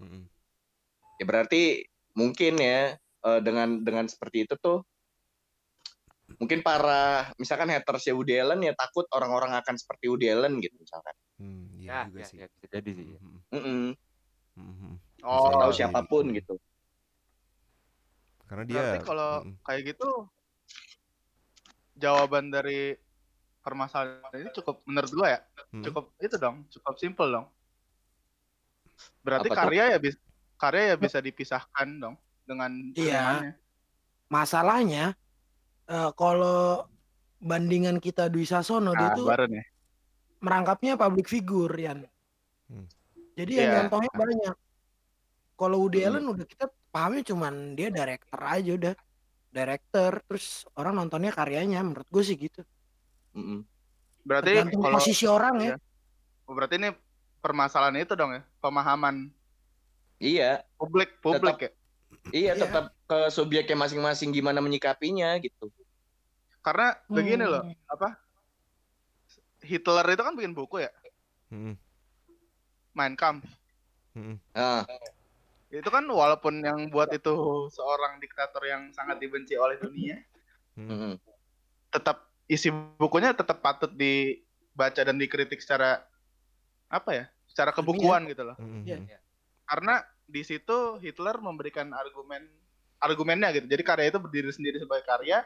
Ya 1.19 1.25
berarti 1.27 1.83
mungkin 2.15 2.55
ya 2.59 2.95
eh, 2.99 3.39
dengan 3.43 3.83
dengan 3.83 4.05
seperti 4.07 4.47
itu 4.47 4.55
tuh 4.59 4.83
mungkin 6.39 6.63
para 6.63 7.33
misalkan 7.35 7.67
hatersnya 7.73 8.15
Woody 8.15 8.39
Allen 8.39 8.63
ya 8.63 8.71
takut 8.77 9.03
orang-orang 9.11 9.57
akan 9.59 9.75
seperti 9.75 10.07
Woody 10.07 10.31
Allen 10.31 10.63
gitu 10.63 10.75
misalkan. 10.79 11.15
Hmm, 11.39 11.65
iya 11.79 11.89
ya, 11.91 11.99
juga 12.07 12.19
ya, 12.21 12.27
sih. 12.27 12.37
ya, 12.39 12.45
bisa 12.47 12.65
jadi 12.79 12.91
sih 12.95 13.05
ya. 13.15 13.19
Mm-mm. 13.19 13.39
Mm-mm. 13.51 13.89
Mm-mm. 14.59 14.93
Oh, 15.27 15.51
Tahu 15.59 15.71
jadi. 15.73 15.77
siapa 15.83 16.01
pun 16.07 16.25
gitu. 16.31 16.55
Karena 18.47 18.63
dia 18.63 18.75
Berarti 18.79 18.97
kalau 19.03 19.31
Mm-mm. 19.43 19.55
kayak 19.65 19.81
gitu 19.95 20.09
jawaban 21.99 22.47
dari 22.47 22.95
permasalahan 23.59 24.39
ini 24.39 24.51
cukup 24.55 24.81
menurut 24.87 25.11
gua 25.11 25.27
ya, 25.35 25.39
Mm. 25.75 25.83
cukup 25.85 26.05
itu 26.23 26.35
dong, 26.39 26.63
cukup 26.71 26.95
simple 26.97 27.29
dong. 27.29 27.45
Berarti 29.21 29.47
Apa 29.47 29.55
tuh? 29.55 29.59
karya 29.65 29.83
ya 29.91 29.97
bisa 29.97 30.17
karya 30.55 30.83
ya 30.91 30.95
bisa 30.95 31.17
dipisahkan 31.19 31.87
dong 31.95 32.15
dengan 32.43 32.71
Iya. 32.93 33.55
Masalahnya 34.27 35.15
eh, 35.85 36.11
kalau 36.13 36.85
bandingan 37.39 37.97
kita 37.97 38.27
Dwi 38.27 38.43
Sasono 38.43 38.93
dia 38.93 39.09
Nah, 39.09 39.15
tuh 39.15 39.25
baru 39.25 39.45
nih. 39.47 39.65
merangkapnya 40.39 40.93
public 40.95 41.25
figure 41.25 41.73
Yan. 41.73 42.05
Hmm. 42.67 42.85
Jadi 43.33 43.51
yang 43.55 43.65
Iya. 43.65 43.75
nyontohnya 43.81 44.11
banyak. 44.11 44.55
Kalau 45.55 45.77
Woody 45.81 45.99
Hmm. 45.99 46.07
Allen 46.13 46.25
udah 46.29 46.45
kita 46.45 46.65
pahamnya 46.89 47.23
cuman 47.25 47.53
dia 47.73 47.89
director 47.89 48.39
aja 48.39 48.71
udah. 48.71 48.95
Director 49.49 50.11
terus 50.23 50.45
orang 50.73 50.93
nontonnya 50.95 51.33
karyanya 51.33 51.81
menurut 51.81 52.05
gue 52.05 52.21
sih 52.21 52.37
gitu. 52.37 52.61
Mm-mm. 53.33 53.65
Berarti 54.21 54.51
Tergantung 54.53 54.81
kalau 54.83 54.95
posisi 54.95 55.25
orang 55.25 55.55
ya. 55.57 55.65
Iya. 55.65 55.77
berarti 56.45 56.75
ini 56.77 56.89
permasalahan 57.39 57.97
itu 57.97 58.13
dong 58.13 58.33
ya, 58.33 58.41
pemahaman 58.59 59.31
Iya, 60.19 60.67
Publik, 60.75 61.23
publik 61.23 61.57
ya. 61.63 61.71
iya 62.35 62.51
Iya. 62.51 62.67
tetap 62.67 62.91
ke 63.07 63.31
subjeknya 63.31 63.79
masing-masing 63.79 64.35
gimana 64.35 64.59
menyikapinya 64.59 65.39
gitu. 65.39 65.71
Karena 66.59 66.99
begini 67.07 67.47
loh, 67.47 67.63
Hmm. 67.63 67.75
apa? 67.87 68.19
Hitler 69.63 70.05
itu 70.11 70.23
kan 70.23 70.35
bikin 70.35 70.51
buku 70.55 70.83
ya, 70.83 70.91
Mm, 71.49 71.75
Mein 72.95 73.15
Kampf. 73.15 73.47
mm, 74.15 74.35
Nah, 74.55 74.83
Itu 75.69 75.87
kan 75.93 76.01
walaupun 76.03 76.65
yang 76.65 76.89
buat 76.89 77.13
itu 77.13 77.31
seorang 77.69 78.17
diktator 78.17 78.65
yang 78.65 78.89
sangat 78.91 79.21
dibenci 79.21 79.53
oleh 79.55 79.77
dunia, 79.77 80.17
mm. 80.75 80.89
mm, 80.89 81.13
tetap 81.93 82.27
isi 82.49 82.73
bukunya 82.97 83.31
tetap 83.37 83.61
patut 83.61 83.93
dibaca 83.93 85.01
dan 85.05 85.15
dikritik 85.15 85.61
secara 85.61 86.01
apa 86.89 87.11
ya? 87.13 87.25
Secara 87.59 87.75
kebukuan 87.75 88.23
gitu 88.31 88.47
loh. 88.47 88.55
Mm. 88.55 88.87
Karena 89.67 89.99
di 90.23 90.47
situ 90.47 90.95
Hitler 91.03 91.43
memberikan 91.43 91.91
argumen 91.91 92.47
argumennya 93.03 93.51
gitu. 93.51 93.67
Jadi 93.67 93.83
karya 93.83 94.07
itu 94.07 94.19
berdiri 94.23 94.47
sendiri 94.47 94.79
sebagai 94.79 95.03
karya. 95.03 95.43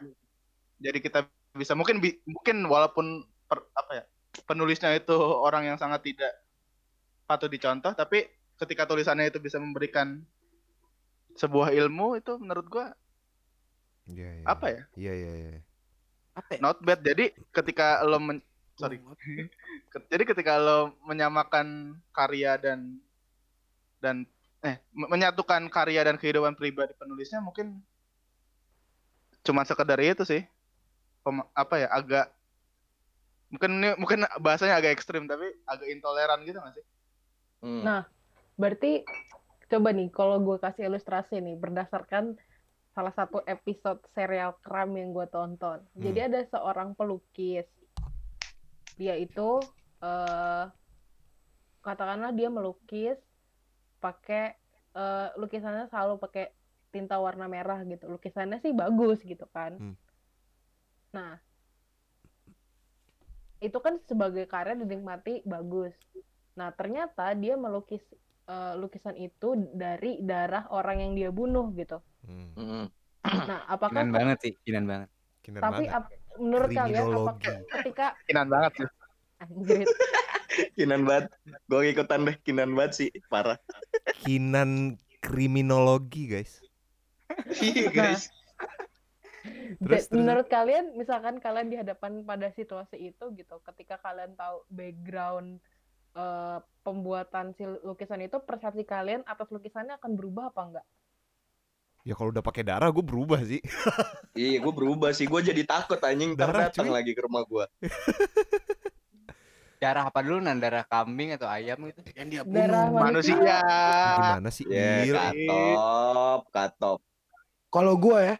Jadi 0.77 1.01
kita 1.01 1.25
bisa 1.57 1.73
mungkin 1.73 1.97
bi- 1.97 2.21
mungkin 2.29 2.61
walaupun 2.69 3.25
per- 3.49 3.65
apa 3.73 3.91
ya? 3.97 4.03
Penulisnya 4.45 4.93
itu 4.93 5.17
orang 5.17 5.73
yang 5.73 5.77
sangat 5.81 6.05
tidak 6.05 6.37
patut 7.25 7.49
dicontoh, 7.49 7.97
tapi 7.97 8.29
ketika 8.61 8.85
tulisannya 8.85 9.33
itu 9.33 9.41
bisa 9.41 9.57
memberikan 9.57 10.21
sebuah 11.33 11.73
ilmu 11.73 12.21
itu 12.21 12.37
menurut 12.37 12.69
gua 12.69 12.93
Iya, 14.05 14.29
iya, 14.37 14.45
apa 14.45 14.65
ya? 14.69 14.83
Iya, 14.93 15.13
iya, 15.17 15.31
iya. 15.33 15.61
Apa 16.37 16.49
ya? 16.53 16.59
Not 16.61 16.77
bad. 16.85 17.01
Jadi 17.01 17.33
ketika 17.49 18.05
lo 18.05 18.21
men- 18.21 18.45
sorry. 18.77 18.97
Jadi 20.09 20.23
ketika 20.25 20.57
lo 20.57 20.97
menyamakan 21.05 21.97
karya 22.13 22.57
dan 22.57 22.97
dan 24.01 24.27
eh 24.63 24.79
me- 24.91 25.09
menyatukan 25.11 25.67
karya 25.71 26.03
dan 26.07 26.15
kehidupan 26.19 26.55
pribadi 26.55 26.95
penulisnya 26.95 27.39
mungkin 27.43 27.79
cuma 29.43 29.67
sekedar 29.67 29.99
itu 29.99 30.23
sih. 30.23 30.43
Pem- 31.23 31.47
apa 31.55 31.75
ya 31.79 31.87
agak 31.87 32.27
mungkin 33.53 33.71
ini 33.79 33.89
mungkin 34.01 34.25
bahasanya 34.41 34.81
agak 34.81 34.97
ekstrim 34.97 35.29
tapi 35.29 35.45
agak 35.69 35.87
intoleran 35.93 36.41
gitu 36.41 36.57
gak 36.57 36.73
sih? 36.73 36.85
mm. 37.61 37.81
Nah, 37.85 38.01
berarti 38.57 39.05
coba 39.69 39.93
nih 39.93 40.09
kalau 40.09 40.41
gue 40.41 40.57
kasih 40.57 40.89
ilustrasi 40.89 41.37
nih 41.37 41.55
berdasarkan 41.61 42.33
salah 42.93 43.13
satu 43.13 43.41
episode 43.45 44.01
serial 44.13 44.57
kram 44.61 44.93
yang 44.97 45.13
gue 45.13 45.25
tonton. 45.29 45.81
Jadi 45.97 46.19
ada 46.21 46.39
seorang 46.49 46.93
pelukis. 46.97 47.65
Dia 48.97 49.15
itu 49.17 49.59
eh 50.03 50.65
katakanlah 51.83 52.31
dia 52.31 52.47
melukis 52.47 53.19
pakai 53.99 54.55
eh, 54.95 55.27
lukisannya 55.39 55.91
selalu 55.91 56.19
pakai 56.19 56.51
tinta 56.93 57.17
warna 57.17 57.49
merah 57.49 57.81
gitu. 57.83 58.07
Lukisannya 58.07 58.61
sih 58.61 58.71
bagus 58.71 59.19
gitu 59.25 59.43
kan. 59.51 59.75
Hmm. 59.81 59.95
Nah, 61.13 61.37
itu 63.63 63.77
kan 63.79 63.97
sebagai 64.03 64.45
karya 64.45 64.75
dinikmati 64.75 65.41
bagus. 65.47 65.95
Nah, 66.59 66.69
ternyata 66.75 67.33
dia 67.33 67.55
melukis 67.55 68.03
eh, 68.47 68.73
lukisan 68.75 69.15
itu 69.15 69.55
dari 69.71 70.19
darah 70.21 70.67
orang 70.69 70.99
yang 70.99 71.11
dia 71.15 71.29
bunuh 71.31 71.71
gitu. 71.73 71.99
Mm. 72.27 72.51
Mm, 72.55 72.85
Nah, 73.23 73.63
apakah 73.71 74.03
Kinan 74.03 74.11
banget 74.11 74.37
sih, 74.43 74.53
kinan 74.67 74.83
banget. 74.83 75.09
Kinan 75.43 75.61
tapi 75.63 75.87
banget. 75.87 75.95
ap- 75.95 76.22
menurut 76.39 76.69
kalian 76.71 77.05
Kriminologi. 77.05 77.25
apakah 77.25 77.55
ketika 77.79 78.05
Kinan 78.29 78.47
banget 78.49 78.71
sih. 78.77 78.89
anjir 79.43 79.87
Kinan 80.77 81.01
banget. 81.09 81.25
Gue 81.65 81.89
ikutan 81.89 82.29
deh, 82.29 82.37
kinan 82.45 82.77
banget 82.77 82.91
sih, 82.93 83.09
parah. 83.25 83.57
Kinan 84.21 85.01
kriminologi, 85.17 86.29
guys. 86.29 86.61
Iya 87.57 87.89
guys. 87.89 88.29
Terus, 89.83 90.07
terus. 90.07 90.15
menurut 90.15 90.47
kalian 90.47 90.95
misalkan 90.95 91.43
kalian 91.43 91.67
dihadapan 91.67 92.23
pada 92.23 92.47
situasi 92.55 93.11
itu 93.11 93.25
gitu 93.35 93.59
ketika 93.67 93.99
kalian 93.99 94.39
tahu 94.39 94.63
background 94.71 95.59
eh, 96.15 96.59
pembuatan 96.87 97.51
si 97.51 97.67
lukisan 97.83 98.23
itu 98.23 98.39
persepsi 98.39 98.87
kalian 98.87 99.19
atas 99.27 99.51
lukisannya 99.51 99.99
akan 99.99 100.15
berubah 100.15 100.55
apa 100.55 100.61
enggak? 100.63 100.87
Ya 102.03 102.13
kalau 102.13 102.29
udah 102.29 102.41
pakai 102.41 102.61
darah 102.61 102.89
gue 102.89 102.99
berubah 103.01 103.39
sih. 103.41 103.63
Iya, 104.33 104.59
gue 104.59 104.73
berubah 104.73 105.13
sih. 105.13 105.23
Gue 105.23 105.39
jadi 105.39 105.61
takut 105.61 106.01
anjing 106.01 106.33
Darah, 106.33 106.67
datang 106.67 106.89
cuy. 106.89 106.93
lagi 106.95 107.13
ke 107.13 107.21
rumah 107.21 107.45
gue. 107.45 107.65
Darah 109.77 110.07
apa 110.07 110.19
dulu 110.19 110.39
nan? 110.39 110.57
Darah 110.57 110.81
kambing 110.83 111.35
atau 111.35 111.45
ayam 111.45 111.77
gitu? 111.85 112.01
Yang 112.13 112.27
dia 112.29 112.41
Darah 112.41 112.87
bunuh. 112.87 113.03
manusia. 113.03 113.35
Manusia. 113.37 113.61
Gimana 114.17 114.49
sih? 114.49 114.65
Ya, 114.65 114.89
katop, 115.13 116.41
katop. 116.49 116.99
Kalau 117.67 117.93
gue 117.93 118.19
ya, 118.23 118.35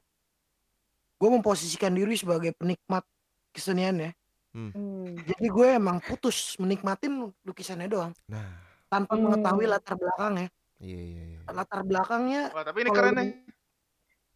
gue 1.14 1.30
memposisikan 1.30 1.92
diri 1.92 2.16
sebagai 2.16 2.54
penikmat 2.54 3.06
kesenian 3.52 4.02
ya. 4.02 4.12
Hmm. 4.54 5.14
Jadi 5.20 5.46
gue 5.46 5.68
emang 5.68 5.98
putus 6.00 6.58
menikmatin 6.58 7.18
lukisannya 7.42 7.86
doang, 7.86 8.14
Nah, 8.26 8.50
tanpa 8.88 9.14
Hmm. 9.14 9.26
mengetahui 9.26 9.66
latar 9.66 9.94
belakangnya. 9.94 10.50
iya 10.78 11.00
iya 11.02 11.24
iya. 11.28 11.40
Latar 11.48 11.82
belakangnya, 11.82 12.42
Wah, 12.50 12.62
tapi 12.62 12.82
ini 12.82 12.90
keren 12.90 13.14
nih. 13.14 13.30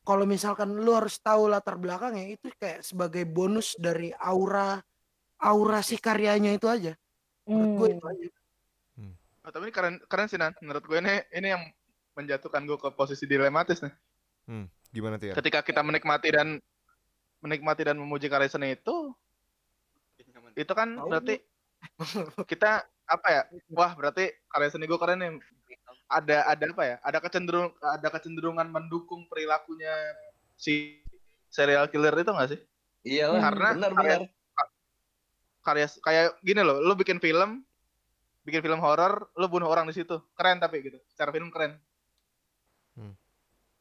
Kalau 0.08 0.24
misalkan 0.24 0.72
lu 0.72 0.96
harus 0.96 1.20
tahu 1.20 1.52
latar 1.52 1.76
belakangnya, 1.76 2.40
itu 2.40 2.48
kayak 2.56 2.80
sebagai 2.80 3.28
bonus 3.28 3.76
dari 3.76 4.16
aura, 4.16 4.80
aura 5.36 5.84
si 5.84 6.00
karyanya 6.00 6.56
itu 6.56 6.72
aja. 6.72 6.96
Menurut 7.44 7.76
gue 7.76 7.88
Hmm. 7.92 8.00
itu 8.00 8.06
aja. 8.08 8.28
Oh, 9.44 9.52
tapi 9.52 9.68
ini 9.68 9.74
keren 9.76 9.96
keren 10.08 10.28
sih 10.32 10.40
Nan. 10.40 10.56
Menurut 10.64 10.84
gue 10.88 10.98
ini 11.00 11.24
ini 11.36 11.48
yang 11.52 11.64
menjatuhkan 12.16 12.64
gue 12.64 12.80
ke 12.80 12.88
posisi 12.96 13.28
dilematis 13.28 13.84
nih. 13.84 13.92
Gimana 14.92 15.20
tuh 15.20 15.32
ya? 15.32 15.34
Ketika 15.36 15.60
kita 15.64 15.84
menikmati 15.84 16.32
dan 16.32 16.60
menikmati 17.44 17.84
dan 17.84 18.00
memuji 18.00 18.32
karya 18.32 18.48
seni 18.48 18.80
itu 18.80 19.12
itu 20.56 20.74
kan 20.76 21.00
berarti 21.00 21.44
kita 22.44 22.84
apa 23.08 23.28
ya? 23.28 23.42
Wah, 23.72 23.92
berarti 23.96 24.32
karya 24.52 24.72
seni 24.72 24.88
gue 24.88 25.00
keren 25.00 25.20
nih. 25.20 25.32
Ada 26.08 26.48
ada 26.48 26.66
apa 26.68 26.84
ya? 26.86 26.96
Ada 27.02 27.20
kecenderung 27.20 27.72
ada 27.78 28.08
kecenderungan 28.10 28.64
mendukung 28.66 29.28
perilakunya 29.28 29.92
si 30.54 31.04
serial 31.48 31.88
killer 31.88 32.16
itu 32.16 32.30
gak 32.30 32.50
sih? 32.50 32.60
Iya 33.04 33.32
Karena 33.34 33.70
benar 33.74 33.92
karya- 33.94 34.20
benar. 34.24 34.68
Karya 35.62 35.88
kayak 36.00 36.26
gini 36.42 36.62
loh, 36.62 36.80
lu 36.80 36.94
bikin 36.94 37.18
film 37.18 37.60
bikin 38.42 38.62
film 38.62 38.80
horor, 38.80 39.28
lu 39.34 39.46
bunuh 39.46 39.68
orang 39.68 39.84
di 39.84 39.94
situ. 39.94 40.16
Keren 40.34 40.58
tapi 40.58 40.80
gitu. 40.82 40.96
Secara 41.06 41.30
film 41.30 41.52
keren. 41.52 41.76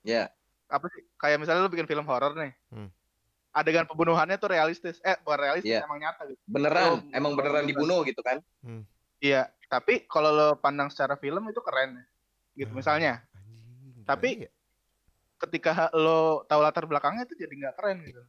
Ya, 0.02 0.30
apa 0.66 0.86
sih 0.88 1.02
kayak 1.16 1.38
misalnya 1.40 1.62
lu 1.62 1.72
bikin 1.72 1.86
film 1.86 2.04
horor 2.04 2.30
nih 2.32 2.54
Hmm. 2.68 2.86
adegan 3.50 3.82
pembunuhannya 3.84 4.34
tuh 4.36 4.46
realistis 4.48 4.98
eh 5.00 5.18
bukan 5.20 5.38
realistis 5.40 5.66
Iya. 5.72 5.82
emang 5.82 5.98
nyata 5.98 6.22
gitu 6.26 6.38
beneran. 6.44 6.86
Oh, 6.86 6.98
Emang 7.10 7.34
beneran 7.34 7.64
beneran. 7.64 7.70
dibunuh 7.70 8.00
gitu 8.02 8.20
kan? 8.20 8.38
iya 9.18 9.50
tapi 9.66 10.04
kalau 10.04 10.30
lo 10.30 10.48
pandang 10.56 10.86
secara 10.88 11.16
film 11.16 11.42
itu 11.46 11.58
keren 11.58 11.98
gitu 12.56 12.72
Nah, 12.72 12.78
misalnya 12.80 13.12
anjing, 13.30 14.02
Tapi 14.02 14.28
gimana 14.32 14.46
ya? 14.48 14.52
ketika 15.36 15.72
lo 15.92 16.42
tahu 16.48 16.60
latar 16.64 16.88
belakangnya 16.88 17.28
itu 17.28 17.36
jadi 17.36 17.52
nggak 17.52 17.74
keren 17.76 17.98
gitu 18.02 18.22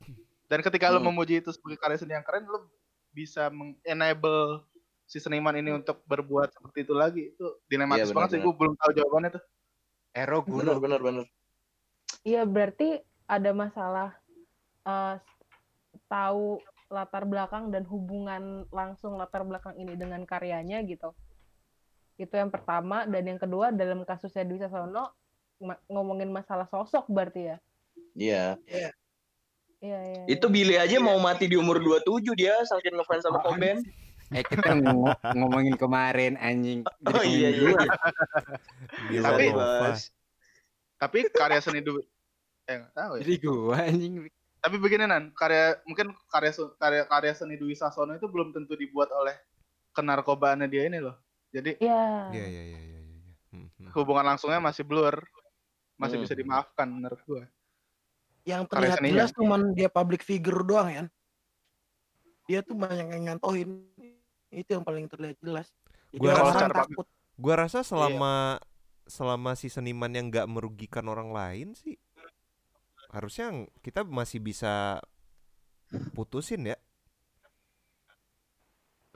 dan 0.48 0.60
ketika 0.60 0.92
lo 0.92 1.00
Hmm. 1.00 1.08
memuji 1.08 1.40
itu 1.40 1.56
sebagai 1.56 1.80
karya 1.80 1.98
seni 1.98 2.14
yang 2.14 2.28
keren 2.28 2.44
lo 2.44 2.68
bisa 3.10 3.48
mengenable 3.48 4.68
si 5.08 5.18
seniman 5.18 5.56
ini 5.56 5.72
untuk 5.72 6.04
berbuat 6.04 6.52
seperti 6.52 6.84
itu 6.84 6.92
lagi 6.92 7.24
itu 7.32 7.46
dilematis 7.66 8.12
Iya, 8.12 8.14
banget 8.14 8.30
sih 8.30 8.38
benar, 8.38 8.48
gue 8.52 8.54
belum 8.60 8.74
tahu 8.76 8.92
jawabannya 8.94 9.30
tuh 9.40 9.44
Ero 10.12 10.38
Bener 10.44 10.76
guru. 10.76 10.84
bener 10.84 11.00
bener. 11.00 11.26
Iya, 12.22 12.44
berarti 12.44 13.00
ada 13.24 13.52
masalah 13.56 14.10
eh, 14.84 15.16
tahu 16.08 16.60
latar 16.88 17.24
belakang 17.24 17.72
dan 17.72 17.84
hubungan 17.88 18.68
langsung 18.72 19.16
latar 19.16 19.44
belakang 19.44 19.76
ini 19.80 19.96
dengan 19.96 20.24
karyanya 20.24 20.84
gitu. 20.84 21.16
Itu 22.18 22.34
yang 22.34 22.50
pertama 22.50 23.06
dan 23.06 23.24
yang 23.24 23.38
kedua 23.38 23.70
dalam 23.70 24.02
kasusnya 24.02 24.42
Dwi 24.42 24.58
Sasono 24.58 25.14
ma- 25.58 25.82
ngomongin 25.86 26.28
masalah 26.28 26.66
sosok 26.66 27.06
berarti 27.08 27.54
ya. 27.54 27.58
Iya. 28.18 28.46
Iya, 28.66 28.90
iya. 29.80 30.00
iya. 30.04 30.24
Itu 30.26 30.50
Billy 30.50 30.76
aja 30.76 30.98
mau 30.98 31.18
mati 31.18 31.46
di 31.46 31.54
umur 31.54 31.78
27 31.78 32.34
dia 32.34 32.58
saking 32.66 32.98
ngefans 32.98 33.22
sama 33.22 33.40
Cobain. 33.40 33.86
Eh 34.28 34.44
kita 34.44 34.74
ngo- 34.76 35.14
ngomongin 35.32 35.78
kemarin 35.78 36.34
anjing. 36.36 36.82
Oh 37.08 37.22
iya 37.22 37.54
iya. 37.54 37.78
Gila, 39.08 39.26
Tapi-. 39.30 39.54
Bos. 39.54 40.02
tapi 40.98 41.30
karya 41.30 41.62
seni 41.62 41.78
du 41.78 42.02
eh 42.66 42.82
tahu 42.90 43.22
ya 43.22 43.22
Jadi 43.22 43.36
gua 43.38 43.86
anjing. 43.86 44.26
tapi 44.58 44.76
begini 44.82 45.06
nan 45.06 45.30
karya 45.30 45.78
mungkin 45.86 46.10
karya 46.26 46.50
karya 46.74 47.06
karya 47.06 47.34
seni 47.38 47.54
Dwi 47.54 47.78
Sasono 47.78 48.18
itu 48.18 48.26
belum 48.26 48.50
tentu 48.50 48.74
dibuat 48.74 49.14
oleh 49.14 49.38
kenarkobaannya 49.94 50.66
dia 50.66 50.90
ini 50.90 50.98
loh 50.98 51.14
jadi 51.50 51.72
Iya. 51.78 52.04
Iya 52.30 52.46
iya 52.46 52.64
iya 52.64 52.80
iya 52.80 53.00
iya. 53.02 53.34
Hmm, 53.50 53.68
hmm. 53.74 53.90
hubungan 53.92 54.26
langsungnya 54.28 54.60
masih 54.60 54.84
blur 54.84 55.16
masih 55.96 56.16
Hmm. 56.16 56.24
bisa 56.24 56.34
dimaafkan 56.34 56.88
menurut 56.88 57.20
gua 57.24 57.44
Yang 58.44 58.64
Karya 58.64 58.72
terlihat 58.72 58.98
seninya. 58.98 59.14
jelas 59.14 59.32
cuman 59.34 59.62
dia 59.74 59.90
public 59.90 60.22
figure 60.22 60.64
doang 60.64 60.88
ya. 60.88 61.04
Dia 62.46 62.60
tuh 62.62 62.74
banyak 62.74 63.08
yang 63.10 63.24
nyantohin. 63.28 63.84
Itu 64.48 64.72
yang 64.72 64.82
paling 64.82 65.04
terlihat 65.06 65.36
jelas. 65.38 65.68
Jadi 66.10 66.24
Gua 66.24 66.32
orang 66.32 66.48
rasa- 66.48 66.72
takut. 66.72 67.08
Gua 67.36 67.56
rasa 67.58 67.80
selama 67.82 68.64
selama 69.04 69.52
si 69.54 69.68
seniman 69.68 70.08
yang 70.10 70.28
nggak 70.28 70.48
merugikan 70.48 71.04
orang 71.06 71.32
lain 71.32 71.72
sih 71.74 71.96
harusnya 73.08 73.48
ng- 73.50 73.72
kita 73.80 74.04
masih 74.04 74.40
bisa 74.40 75.00
putusin 76.14 76.68
ya 76.68 76.78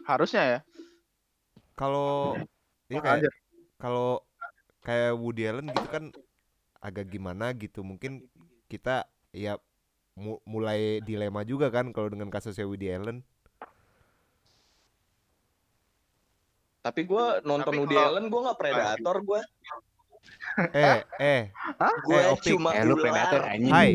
Harusnya 0.01 0.43
ya. 0.43 0.59
Kalau 1.73 2.35
ya 2.87 2.99
kayak 2.99 3.33
kalau 3.75 4.21
kayak 4.79 5.13
Woody 5.13 5.45
Allen 5.45 5.67
gitu 5.67 5.87
kan 5.87 6.03
agak 6.77 7.07
gimana 7.07 7.53
gitu 7.53 7.81
mungkin 7.81 8.25
kita 8.65 9.05
ya 9.31 9.57
mu- 10.13 10.41
mulai 10.43 10.99
dilema 10.99 11.41
juga 11.41 11.69
kan 11.69 11.89
kalau 11.89 12.07
dengan 12.07 12.27
kasusnya 12.27 12.63
Woody 12.63 12.89
Allen 12.89 13.21
Tapi 16.81 17.05
gue 17.05 17.25
nonton 17.43 17.69
Tapi 17.69 17.77
Woody 17.77 17.93
kalau- 17.93 18.09
Allen 18.09 18.25
gue 18.25 18.41
nggak 18.41 18.57
predator 18.57 19.15
gue. 19.21 19.41
eh 20.73 20.99
eh 21.19 21.41
Gue 22.03 22.17
Eh, 22.17 22.37
cuma 22.43 22.73
Eh 22.73 22.81
lu 22.81 22.97
predator 22.97 23.37
ular. 23.39 23.53
anjing. 23.53 23.69
hai 23.71 23.91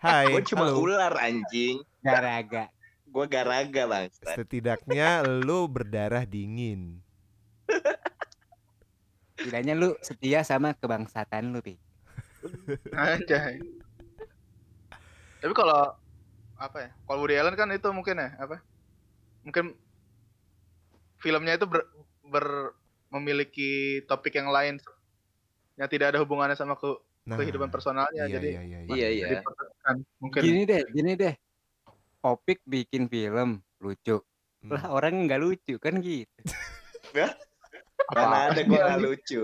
hai 0.00 0.26
Gue 0.30 0.42
cuma 0.42 0.64
halo. 0.66 0.80
ular 0.80 1.12
anjing. 1.20 1.76
Garaga. 2.00 2.72
Gue 3.04 3.24
garaga 3.28 3.82
bang. 3.84 4.08
setidaknya 4.16 5.20
lu 5.20 5.68
berdarah 5.68 6.24
dingin 6.24 7.01
Setidaknya 9.36 9.74
lu 9.74 9.98
setia 10.04 10.40
sama 10.46 10.74
kebangsaan 10.76 11.50
lu, 11.50 11.58
Pi. 11.64 11.74
Anjay. 12.94 13.58
Tapi 15.42 15.52
kalau 15.54 15.98
apa 16.54 16.78
ya? 16.78 16.90
Kalau 17.06 17.18
Woody 17.26 17.34
Allen 17.34 17.58
kan 17.58 17.66
itu 17.74 17.90
mungkin 17.90 18.22
ya 18.22 18.30
apa? 18.38 18.62
Mungkin 19.42 19.74
filmnya 21.18 21.58
itu 21.58 21.66
ber, 21.66 21.82
ber- 22.22 22.74
memiliki 23.12 24.00
topik 24.08 24.32
yang 24.38 24.48
lain 24.48 24.80
yang 25.76 25.88
tidak 25.90 26.16
ada 26.16 26.18
hubungannya 26.24 26.56
sama 26.56 26.78
ke, 26.80 26.96
nah 27.28 27.36
kehidupan 27.36 27.68
personalnya. 27.68 28.24
iya, 28.24 28.40
jadi 28.40 28.48
iya, 28.48 28.62
iya, 28.62 28.78
iya. 28.80 28.94
Iya 28.94 29.08
iya. 29.10 29.40
mungkin 30.16 30.40
Gini 30.40 30.60
deh, 30.64 30.82
gini 30.88 31.12
deh. 31.18 31.34
Opik 32.22 32.62
bikin 32.64 33.10
film 33.10 33.60
lucu. 33.82 34.22
Hmm. 34.62 34.70
Lah 34.72 34.94
orang 34.94 35.26
nggak 35.26 35.40
lucu 35.42 35.74
kan 35.76 35.98
gitu. 36.00 36.30
Mana 38.10 38.50
ada 38.50 38.60
gue 38.66 38.74
gak 38.74 39.00
lucu. 39.00 39.42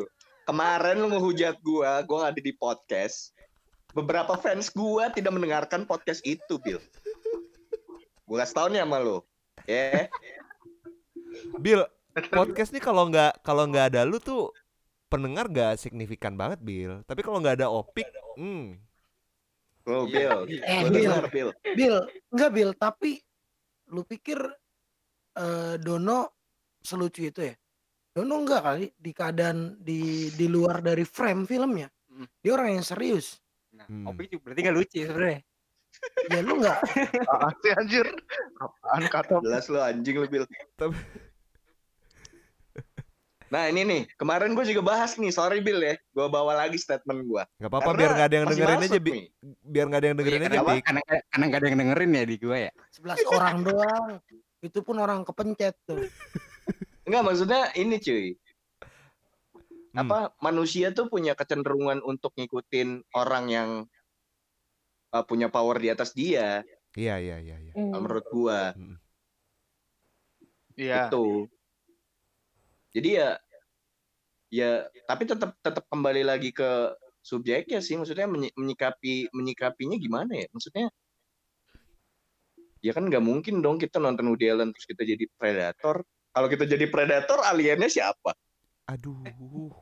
Kemarin 0.49 0.97
lu 1.05 1.07
ngehujat 1.15 1.57
gue, 1.63 1.91
gue 2.09 2.17
gak 2.19 2.33
ada 2.35 2.43
di 2.43 2.53
podcast. 2.57 3.31
Beberapa 3.95 4.35
fans 4.35 4.75
gue 4.75 5.05
tidak 5.15 5.33
mendengarkan 5.33 5.87
podcast 5.87 6.25
itu, 6.27 6.59
Bill. 6.59 6.83
Gue 8.27 8.37
kasih 8.43 8.57
tau 8.57 8.67
nih 8.69 8.83
sama 8.83 8.99
lu. 8.99 9.23
Ya, 9.69 10.09
Bill 11.61 11.85
podcast 12.33 12.71
nih 12.75 12.83
kalau 12.83 13.07
nggak 13.11 13.43
kalau 13.47 13.69
nggak 13.69 13.95
ada 13.95 14.03
lu 14.03 14.19
tuh 14.19 14.51
pendengar 15.07 15.47
gak 15.49 15.79
signifikan 15.79 16.35
banget 16.35 16.59
Bill 16.63 17.05
tapi 17.05 17.21
kalau 17.23 17.39
nggak 17.39 17.63
ada 17.63 17.69
opik 17.71 18.09
hmm 18.39 18.89
lu 19.89 20.05
Bill. 20.13 20.45
Eh, 20.69 20.85
Bill. 20.85 20.93
denger, 20.93 21.27
Bill. 21.33 21.51
Bill, 21.73 21.97
enggak 22.29 22.51
Bill, 22.53 22.71
tapi 22.77 23.17
lu 23.89 24.05
pikir 24.05 24.37
eh, 25.33 25.75
Dono 25.81 26.37
selucu 26.85 27.25
itu 27.25 27.41
ya? 27.41 27.57
Dono 28.11 28.35
enggak 28.43 28.63
kali 28.63 28.87
di 28.95 29.11
keadaan 29.13 29.79
di 29.79 30.01
di 30.31 30.47
luar 30.47 30.81
dari 30.81 31.05
frame 31.05 31.45
filmnya. 31.45 31.87
Hmm. 32.09 32.27
Dia 32.41 32.53
orang 32.55 32.75
yang 32.75 32.85
serius. 32.85 33.39
Nah, 33.71 33.87
Hmm. 33.87 34.11
Opik 34.11 34.27
juga 34.29 34.51
berarti 34.51 34.61
nggak 34.65 34.77
lucu 34.77 34.99
sebenarnya. 35.01 35.41
Ya 36.29 36.39
lu 36.43 36.53
enggak 36.59 36.79
apaan 37.33 37.55
sih 37.59 37.73
anjir? 37.75 38.07
Apaan 38.57 39.03
kata? 39.07 39.35
Jelas 39.41 39.67
lu 39.67 39.79
anjing 39.79 40.15
lu. 40.17 40.27
Tapi- 40.75 41.27
Nah 43.49 43.65
ini 43.65 43.81
nih, 43.81 44.03
kemarin 44.21 44.53
gue 44.53 44.61
juga 44.69 44.85
bahas 44.85 45.17
nih, 45.17 45.33
sorry 45.33 45.65
Bill 45.65 45.81
ya, 45.81 45.97
gue 45.97 46.27
bawa 46.29 46.53
lagi 46.53 46.77
statement 46.77 47.25
gue. 47.25 47.43
nggak 47.57 47.71
apa-apa 47.73 47.91
biar 47.97 48.11
nggak 48.13 48.29
ada 48.29 48.37
yang 48.37 48.47
dengerin 48.47 48.77
aja 48.85 49.01
Bi. 49.01 49.13
biar 49.65 49.85
nggak 49.89 50.01
ada 50.05 50.09
yang 50.13 50.19
dengerin 50.21 50.41
aja? 50.45 50.61
Pik. 50.61 50.83
Karena 50.85 51.01
karena 51.25 51.45
nggak 51.49 51.57
ada 51.57 51.69
yang 51.73 51.79
dengerin 51.81 52.11
ya 52.13 52.25
di 52.29 52.37
gua 52.37 52.57
ya. 52.61 52.71
11 52.93 53.25
orang 53.33 53.57
doang. 53.65 54.07
Itu 54.61 54.79
pun 54.85 54.97
orang 55.01 55.25
kepencet 55.25 55.75
tuh. 55.89 55.97
Enggak, 57.09 57.25
maksudnya 57.25 57.73
ini 57.73 57.97
cuy, 57.97 58.37
Hmm. 59.97 60.05
apa 60.05 60.37
manusia 60.45 60.93
tuh 60.93 61.09
punya 61.09 61.33
kecenderungan 61.33 62.05
untuk 62.05 62.37
ngikutin 62.37 63.09
orang 63.17 63.45
yang 63.49 63.71
uh, 65.17 65.25
punya 65.25 65.49
power 65.49 65.81
di 65.81 65.89
atas 65.89 66.13
dia, 66.13 66.61
iya 66.93 67.17
iya 67.17 67.41
iya 67.41 67.57
iya 67.57 67.73
Hmm. 67.73 67.97
menurut 67.97 68.29
gua. 68.29 68.77
Hmm. 68.77 69.01
Iya. 70.77 71.09
Itu. 71.09 71.49
Jadi 72.93 73.09
ya 73.17 73.41
ya 74.53 74.71
tapi 75.09 75.25
tetap 75.25 75.57
tetap 75.65 75.85
kembali 75.89 76.23
lagi 76.29 76.53
ke 76.53 76.93
subjeknya 77.25 77.81
sih 77.81 77.97
maksudnya 77.97 78.29
menyi- 78.29 78.55
menyikapi 78.55 79.33
menyikapinya 79.33 79.97
gimana 79.97 80.37
ya? 80.37 80.47
Maksudnya 80.53 80.93
ya 82.85 82.93
kan 82.95 83.09
nggak 83.09 83.25
mungkin 83.25 83.65
dong 83.65 83.81
kita 83.81 83.99
nonton 83.99 84.29
Woody 84.31 84.53
Allen 84.53 84.71
terus 84.77 84.85
kita 84.85 85.03
jadi 85.03 85.25
predator. 85.41 86.05
Kalau 86.39 86.47
kita 86.49 86.65
jadi 86.65 86.87
predator 86.87 87.43
aliennya 87.43 87.91
siapa? 87.91 88.31
aduh 88.87 89.19
Aduh. 89.27 89.75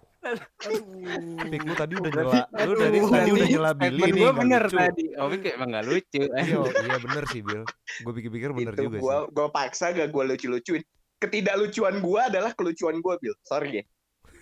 Pik 1.47 1.63
lu 1.63 1.75
tadi 1.77 1.95
udah 1.95 2.11
nyela 2.11 2.43
lu 2.59 2.73
dari 2.75 2.99
Aduh. 2.99 3.11
tadi 3.13 3.31
udah 3.31 3.47
nyela 3.47 3.71
Billy 3.73 4.01
nih 4.03 4.13
gua 4.17 4.25
nggak 4.27 4.41
bener 4.41 4.63
lucu. 4.65 4.75
tadi. 4.75 5.05
Opik 5.15 5.39
kayak 5.39 5.55
emang 5.55 5.69
nggak 5.69 5.87
lucu. 5.87 6.23
iya 6.27 6.57
iya 6.83 6.97
bener 6.99 7.23
sih 7.27 7.41
Bill 7.41 7.63
gue 7.99 8.13
pikir-pikir 8.15 8.51
bener 8.51 8.73
itu 8.73 8.83
juga 8.83 8.99
gua 8.99 9.17
sih 9.21 9.31
gua 9.31 9.47
paksa 9.49 9.87
gak 9.93 10.09
gua 10.09 10.25
lucu-lucuin. 10.27 10.83
Ketidaklucuan 11.17 11.95
gua 11.99 12.21
adalah 12.27 12.51
kelucuan 12.51 12.99
gua, 12.99 13.15
Bill. 13.17 13.37
Sorry 13.43 13.71
ya. 13.77 13.85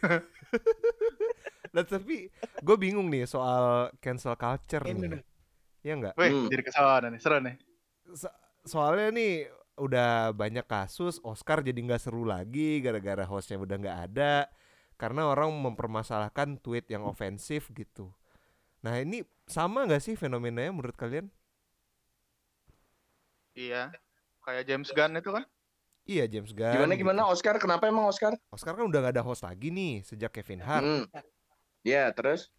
Nah, 1.71 1.83
tapi 1.83 2.31
gue 2.63 2.77
bingung 2.79 3.11
nih 3.11 3.27
soal 3.27 3.91
cancel 3.99 4.33
culture 4.35 4.87
Ini 4.87 4.95
nih 4.95 5.09
nih. 5.11 5.23
ya 5.83 5.93
nggak 5.97 6.15
Wih, 6.15 6.31
Hmm. 6.31 6.47
jadi 6.47 6.63
ke 6.63 6.71
sana 6.71 7.11
nih, 7.11 7.19
seru 7.19 7.43
nih. 7.43 7.55
So- 8.15 8.37
soalnya 8.65 9.11
nih 9.11 9.51
udah 9.75 10.31
banyak 10.31 10.65
kasus 10.71 11.19
Oscar 11.27 11.63
jadi 11.63 11.75
nggak 11.75 12.03
seru 12.03 12.23
lagi 12.23 12.79
gara-gara 12.79 13.27
hostnya 13.27 13.59
udah 13.59 13.77
nggak 13.79 13.99
ada 14.11 14.47
karena 14.95 15.27
orang 15.27 15.51
mempermasalahkan 15.51 16.63
tweet 16.63 16.87
yang 16.87 17.03
ofensif 17.03 17.71
gitu. 17.75 18.15
Nah 18.87 19.03
ini 19.03 19.27
sama 19.51 19.83
nggak 19.85 20.03
sih 20.03 20.15
fenomenanya 20.15 20.71
menurut 20.71 20.95
kalian? 20.95 21.27
Iya. 23.59 23.91
Kayak 24.45 24.65
James 24.69 24.91
Gunn 24.93 25.19
itu 25.19 25.31
kan? 25.35 25.45
Iya 26.05 26.25
James 26.31 26.53
Gunn. 26.55 26.75
Gimana 26.79 26.95
gitu. 26.95 27.03
gimana 27.03 27.21
Oscar? 27.27 27.57
Kenapa 27.59 27.91
emang 27.91 28.07
Oscar? 28.07 28.37
Oscar 28.55 28.79
kan 28.79 28.87
udah 28.87 28.99
nggak 29.03 29.15
ada 29.19 29.25
host 29.27 29.43
lagi 29.43 29.75
nih 29.75 30.05
sejak 30.07 30.31
Kevin 30.31 30.63
Hart. 30.63 30.85
Hmm. 30.85 31.05
Ya, 31.83 32.09
terus 32.15 32.53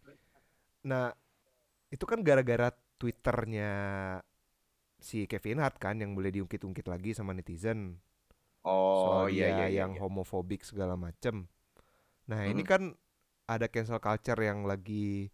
Nah 0.86 1.16
itu 1.90 2.04
kan 2.04 2.20
gara-gara 2.22 2.70
twitternya 2.98 3.72
si 4.98 5.28
Kevin 5.28 5.60
Hart 5.60 5.76
kan 5.76 6.00
yang 6.00 6.16
boleh 6.16 6.32
diungkit-ungkit 6.32 6.86
lagi 6.88 7.12
sama 7.12 7.36
netizen. 7.36 8.00
Oh 8.66 9.02
soal 9.06 9.26
iya 9.30 9.46
iya 9.46 9.66
iya. 9.70 9.78
yang 9.86 9.94
homofobik 10.02 10.66
segala 10.66 10.98
macem. 10.98 11.46
Nah 12.26 12.42
ini 12.48 12.66
Mhm. 12.66 12.68
kan 12.68 12.82
ada 13.46 13.70
cancel 13.70 14.02
culture 14.02 14.42
yang 14.42 14.66
lagi 14.66 15.30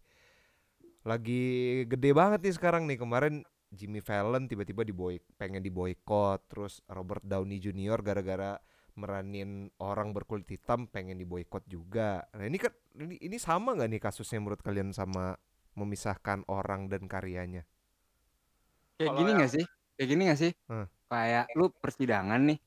lagi 1.03 1.43
gede 1.89 2.15
banget 2.15 2.39
nih 2.45 2.55
sekarang 2.55 2.87
nih 2.87 2.95
kemarin 3.01 3.43
Jimmy 3.73 3.99
Fallon 3.99 4.45
tiba-tiba 4.45 4.85
diboy 4.85 5.17
pengen 5.35 5.65
diboykot 5.65 6.45
terus 6.47 6.79
Robert 6.87 7.25
Downey 7.25 7.57
Jr. 7.57 7.99
gara-gara 8.05 8.61
meranin 8.93 9.73
orang 9.81 10.13
berkulit 10.13 10.45
hitam 10.45 10.85
pengen 10.85 11.17
diboykot 11.17 11.65
juga. 11.65 12.21
Nah 12.37 12.45
ini 12.45 12.61
kan 12.61 12.69
ini, 12.93 13.17
ini 13.17 13.41
sama 13.41 13.73
nggak 13.73 13.89
nih 13.89 14.01
kasusnya 14.01 14.37
menurut 14.37 14.61
kalian 14.61 14.93
sama 14.93 15.33
memisahkan 15.73 16.45
orang 16.45 16.85
dan 16.93 17.09
karyanya? 17.09 17.65
Kayak 19.03 19.11
Kalau 19.11 19.19
gini 19.19 19.29
yang- 19.29 19.39
nggak 19.39 19.51
sih? 19.51 19.65
Kayak 19.93 20.07
gini 20.07 20.21
nggak 20.23 20.39
sih? 20.39 20.51
Hmm. 20.65 20.87
Kayak 21.05 21.45
lu 21.53 21.65
persidangan 21.69 22.41
nih. 22.41 22.59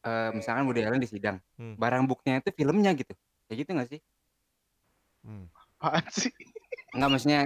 Eh 0.00 0.30
misalkan 0.32 0.62
Woody 0.64 0.86
Allen 0.86 1.02
di 1.02 1.10
sidang. 1.10 1.36
Hmm. 1.58 1.74
Barang 1.74 2.06
buktinya 2.06 2.38
itu 2.38 2.54
filmnya 2.54 2.94
gitu. 2.94 3.12
Kayak 3.44 3.58
gitu 3.58 3.70
nggak 3.74 3.90
sih? 3.90 4.00
Hmm. 5.26 5.50
Apaan 5.76 6.06
sih? 6.08 6.30
Enggak 6.94 7.08
maksudnya 7.10 7.40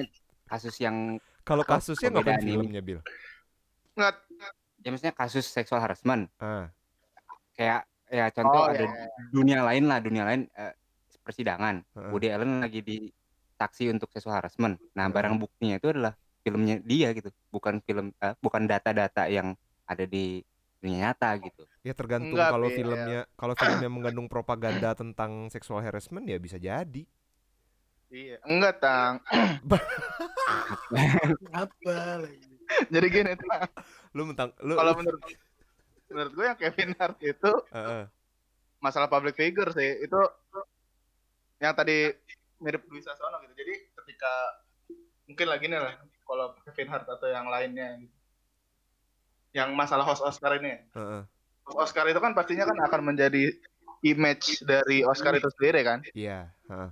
kasus 0.47 0.77
yang 0.79 1.17
Kalau 1.43 1.65
kasusnya 1.65 2.13
perbedaan 2.13 2.41
ini. 2.41 2.53
filmnya 2.55 2.83
Bill? 2.83 3.01
Nggak. 3.93 4.15
ya 4.79 4.89
maksudnya 4.91 5.15
kasus 5.15 5.47
seksual 5.47 5.79
harassment. 5.79 6.27
Ah, 6.37 6.67
Kayak 7.55 7.87
ya 8.07 8.29
contoh 8.29 8.61
Oh, 8.61 8.69
ada 8.69 8.83
iya, 8.83 8.91
iya. 8.91 9.07
dunia 9.31 9.59
lain 9.63 9.85
lah, 9.87 9.99
dunia 9.99 10.23
lain 10.23 10.51
eh, 10.53 10.75
persidangan. 11.19 11.81
Heeh. 11.89 12.11
Woody 12.11 12.29
Allen 12.29 12.61
lagi 12.61 12.83
di 12.83 12.97
saksi 13.55 13.89
untuk 13.89 14.11
seksual 14.11 14.37
harassment. 14.37 14.83
Nah, 14.93 15.07
barang 15.07 15.39
buktinya 15.39 15.79
itu 15.79 15.89
adalah 15.89 16.13
filmnya 16.43 16.83
dia 16.83 17.15
gitu, 17.15 17.31
bukan 17.51 17.79
film 17.87 18.11
eh, 18.19 18.35
bukan 18.43 18.67
data-data 18.67 19.31
yang 19.31 19.55
ada 19.87 20.05
di 20.07 20.43
dunia 20.83 21.09
nyata 21.11 21.39
gitu. 21.39 21.63
Ya 21.87 21.95
tergantung 21.95 22.35
Enggak, 22.35 22.51
kalau 22.51 22.69
filmnya 22.75 23.21
kalau 23.39 23.55
filmnya 23.55 23.89
mengandung 23.91 24.27
propaganda 24.27 24.99
tentang 24.99 25.47
sexual 25.49 25.79
harassment 25.79 26.27
ya 26.27 26.39
bisa 26.43 26.59
jadi. 26.59 27.07
Iya. 28.13 28.37
Enggak, 28.45 28.83
Tang. 28.83 29.25
Apa 31.55 32.19
lagi? 32.27 32.53
Jadi 32.93 33.07
gini, 33.09 33.33
Tang. 33.39 33.71
Lu 34.13 34.29
mentang 34.29 34.51
lu 34.61 34.77
Kalau 34.77 34.93
menurut 34.99 35.23
menurut 36.13 36.33
gue 36.37 36.45
yang 36.45 36.59
Kevin 36.61 36.93
Hart 37.01 37.17
itu 37.25 37.51
Heeh. 37.73 38.05
masalah 38.85 39.09
public 39.09 39.39
figure 39.39 39.73
sih. 39.73 40.05
Itu 40.05 40.21
yang 41.63 41.73
tadi 41.73 42.13
mirip 42.61 42.85
Dwi 42.85 43.01
Sasono 43.01 43.41
gitu. 43.49 43.55
Jadi 43.57 43.75
ketika 43.97 44.33
mungkin 45.25 45.47
lagi 45.49 45.65
nih 45.71 45.81
lah 45.81 45.95
kalau 46.27 46.57
Kevin 46.67 46.89
Hart 46.91 47.07
atau 47.07 47.29
yang 47.29 47.47
lainnya 47.49 47.99
gitu. 48.01 48.17
Yang 49.53 49.71
masalah 49.77 50.05
host 50.07 50.25
Oscar 50.25 50.57
ini. 50.57 50.81
Heeh. 50.97 51.23
Host 51.69 51.79
Oscar 51.79 52.09
itu 52.09 52.19
kan 52.19 52.33
pastinya 52.33 52.65
kan 52.65 52.79
akan 52.89 53.13
menjadi 53.13 53.53
image 54.03 54.65
dari 54.65 55.05
Oscar 55.07 55.37
itu 55.37 55.49
sendiri 55.59 55.85
kan. 55.87 56.01
Iya, 56.17 56.51
heeh. 56.73 56.91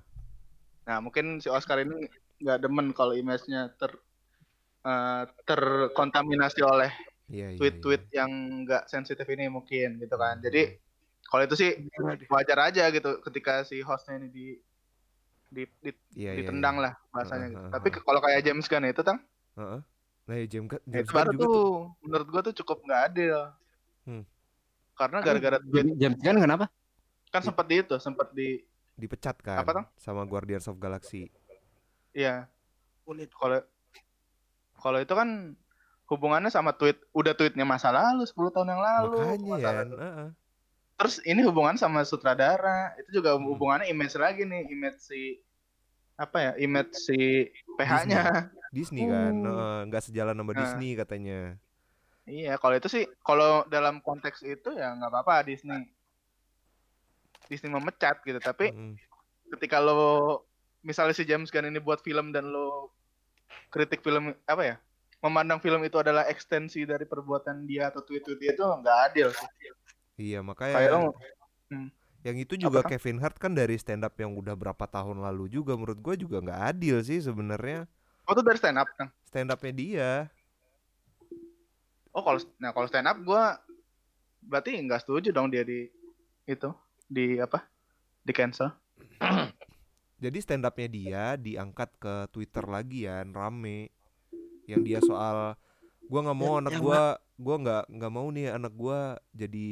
Nah, 0.86 0.98
mungkin 1.02 1.40
si 1.42 1.48
Oscar 1.48 1.80
ini 1.82 2.06
nggak 2.40 2.60
demen 2.64 2.92
kalau 2.96 3.12
image-nya 3.12 3.72
ter 3.76 3.92
eh, 4.86 5.24
terkontaminasi 5.44 6.60
oleh 6.64 6.92
Iya, 7.30 7.54
iya, 7.54 7.58
tweet-tweet 7.62 8.02
iya. 8.10 8.26
yang 8.26 8.30
nggak 8.66 8.90
sensitif 8.90 9.22
ini 9.30 9.46
mungkin 9.46 10.02
gitu 10.02 10.16
kan. 10.18 10.42
Jadi 10.42 10.74
kalau 11.30 11.46
itu 11.46 11.54
sih 11.54 11.70
wajar 12.26 12.58
aja 12.74 12.90
gitu 12.90 13.22
ketika 13.22 13.62
si 13.62 13.78
hostnya 13.86 14.18
ini 14.18 14.28
di 14.34 14.46
di, 15.50 15.62
di- 15.80 15.98
Iya, 16.14 16.30
iya, 16.30 16.38
ditendang 16.38 16.76
iya. 16.76 16.82
lah 16.86 16.92
bahasanya 17.10 17.38
Heeh, 17.42 17.50
gitu. 17.50 17.60
heeh, 17.60 17.72
Tapi 17.72 17.88
heeh. 17.90 18.02
kalau 18.02 18.20
kayak 18.20 18.40
James 18.40 18.66
Gunn 18.66 18.86
itu 18.86 19.02
tang, 19.02 19.18
Heeh. 19.52 19.80
Nah, 20.22 20.34
ya 20.36 20.46
James 20.46 20.68
Gunn, 20.68 20.82
James 20.84 21.00
itu 21.00 21.10
Gunn 21.10 21.18
baru 21.18 21.30
juga 21.32 21.42
tuh 21.42 21.52
tuh 21.52 21.70
menurut 22.00 22.26
gua 22.28 22.40
tuh 22.40 22.54
cukup 22.54 22.78
nggak 22.80 23.02
adil. 23.04 23.38
Hmm. 24.02 24.24
Karena 24.92 25.18
gara-gara 25.20 25.58
tweet 25.60 25.86
James 25.96 26.18
Gunn 26.18 26.38
kenapa? 26.38 26.66
kan 27.28 27.42
sempat 27.42 27.62
di 27.64 27.78
itu, 27.78 27.94
sempat 27.96 28.26
di 28.32 28.58
dipecat 28.96 29.38
kan 29.38 29.58
Apa, 29.58 29.70
Tang? 29.72 29.86
sama 29.96 30.22
Guardians 30.24 30.66
of 30.66 30.76
Galaxy. 30.76 31.30
ya 32.10 32.50
Kulit. 33.00 33.30
kalau 33.30 33.62
kalau 34.74 34.98
itu 34.98 35.10
kan 35.10 35.54
hubungannya 36.04 36.48
sama 36.48 36.72
tweet 36.72 36.98
udah 37.10 37.32
tweetnya 37.32 37.62
masa 37.62 37.88
lalu 37.88 38.22
10 38.24 38.50
tahun 38.50 38.66
yang 38.68 38.82
lalu 38.82 39.14
Makanya 39.14 39.38
ya, 39.38 39.46
masalah- 39.46 39.86
heeh. 39.86 40.28
Terus 41.00 41.16
ini 41.24 41.40
hubungan 41.40 41.74
sama 41.74 42.04
sutradara 42.04 42.92
itu 43.00 43.18
juga 43.18 43.32
Hmm. 43.32 43.48
hubungannya 43.48 43.88
image 43.88 44.12
lagi 44.14 44.44
nih 44.44 44.68
image 44.68 45.00
si 45.00 45.40
apa 46.14 46.36
ya 46.36 46.52
image 46.60 46.92
si 46.92 47.48
PH-nya 47.74 48.52
Disney 48.70 49.08
kan, 49.08 49.32
Hmm. 49.32 49.44
heeh, 49.48 49.78
nggak 49.88 50.04
sejalan 50.04 50.36
sama 50.36 50.52
Nah. 50.52 50.60
Disney 50.60 50.92
katanya. 50.94 51.56
iya 52.28 52.54
kalau 52.54 52.76
itu 52.76 52.86
sih 52.86 53.08
kalau 53.20 53.64
dalam 53.66 53.98
konteks 53.98 54.44
itu 54.44 54.70
ya 54.70 54.92
nggak 54.92 55.08
apa-apa 55.08 55.42
Disney 55.42 55.88
Disney 57.48 57.72
memecat 57.72 58.20
gitu 58.22 58.38
tapi 58.38 58.70
Mm-mm. 58.70 58.94
ketika 59.50 59.80
lo 59.80 60.44
misalnya 60.80 61.10
si 61.10 61.24
James 61.24 61.50
Gunn 61.50 61.66
ini 61.66 61.82
buat 61.82 61.98
film 62.00 62.30
dan 62.30 62.46
lo 62.46 62.94
kritik 63.68 63.98
film 64.00 64.30
apa 64.46 64.62
ya 64.62 64.76
memandang 65.20 65.58
film 65.58 65.82
itu 65.82 65.98
adalah 65.98 66.24
ekstensi 66.24 66.86
dari 66.86 67.02
perbuatan 67.02 67.66
dia 67.66 67.90
atau 67.90 68.00
tweet-tweet 68.00 68.38
dia 68.38 68.52
itu 68.54 68.62
nggak 68.62 68.98
adil 69.10 69.28
sih. 69.28 69.48
Iya, 70.20 70.44
Kayak 70.44 70.44
makanya 70.44 70.76
lo 70.92 71.00
yang 72.20 72.36
itu 72.36 72.52
juga 72.60 72.84
Apa? 72.84 72.92
Kevin 72.92 73.16
Hart 73.16 73.40
kan 73.40 73.56
dari 73.56 73.80
stand 73.80 74.04
up 74.04 74.12
yang 74.20 74.36
udah 74.36 74.52
berapa 74.52 74.84
tahun 74.84 75.24
lalu 75.24 75.48
juga 75.48 75.72
menurut 75.72 75.96
gue 75.96 76.20
juga 76.20 76.44
nggak 76.44 76.60
adil 76.76 77.00
sih 77.00 77.16
sebenarnya 77.16 77.88
oh 78.28 78.36
tuh 78.36 78.44
dari 78.44 78.60
stand 78.60 78.76
up 78.76 78.88
kan. 78.92 79.08
stand 79.24 79.48
upnya 79.48 79.72
dia. 79.72 80.10
Oh 82.12 82.20
kalau 82.20 82.36
nah 82.60 82.74
kalau 82.74 82.86
stand 82.90 83.08
up 83.08 83.16
gua 83.22 83.56
berarti 84.44 84.76
nggak 84.76 85.00
setuju 85.00 85.32
dong 85.32 85.48
dia 85.48 85.64
di 85.64 85.88
itu 86.44 86.68
di 87.06 87.40
apa 87.40 87.64
di 88.20 88.32
cancel. 88.34 88.74
Jadi 90.22 90.38
stand 90.44 90.68
upnya 90.68 90.88
dia 90.90 91.24
diangkat 91.34 91.90
ke 91.96 92.14
Twitter 92.28 92.66
lagi 92.68 93.08
ya, 93.08 93.24
rame. 93.24 93.88
Yang 94.68 94.80
dia 94.84 95.00
soal 95.00 95.56
gua 96.04 96.20
nggak 96.20 96.36
mau 96.38 96.52
Yang- 96.52 96.60
anak 96.60 96.72
yang 96.76 96.82
gua 96.84 97.02
gua 97.40 97.56
nggak 97.56 97.84
nggak 97.88 98.12
mau 98.12 98.28
nih 98.28 98.52
anak 98.52 98.72
gua 98.72 99.00
jadi 99.32 99.68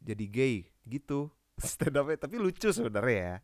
jadi 0.00 0.24
gay 0.26 0.54
gitu. 0.84 1.28
Stand 1.60 1.94
upnya 1.94 2.16
tapi 2.18 2.40
lucu 2.40 2.68
sebenarnya 2.68 3.20
ya. 3.20 3.36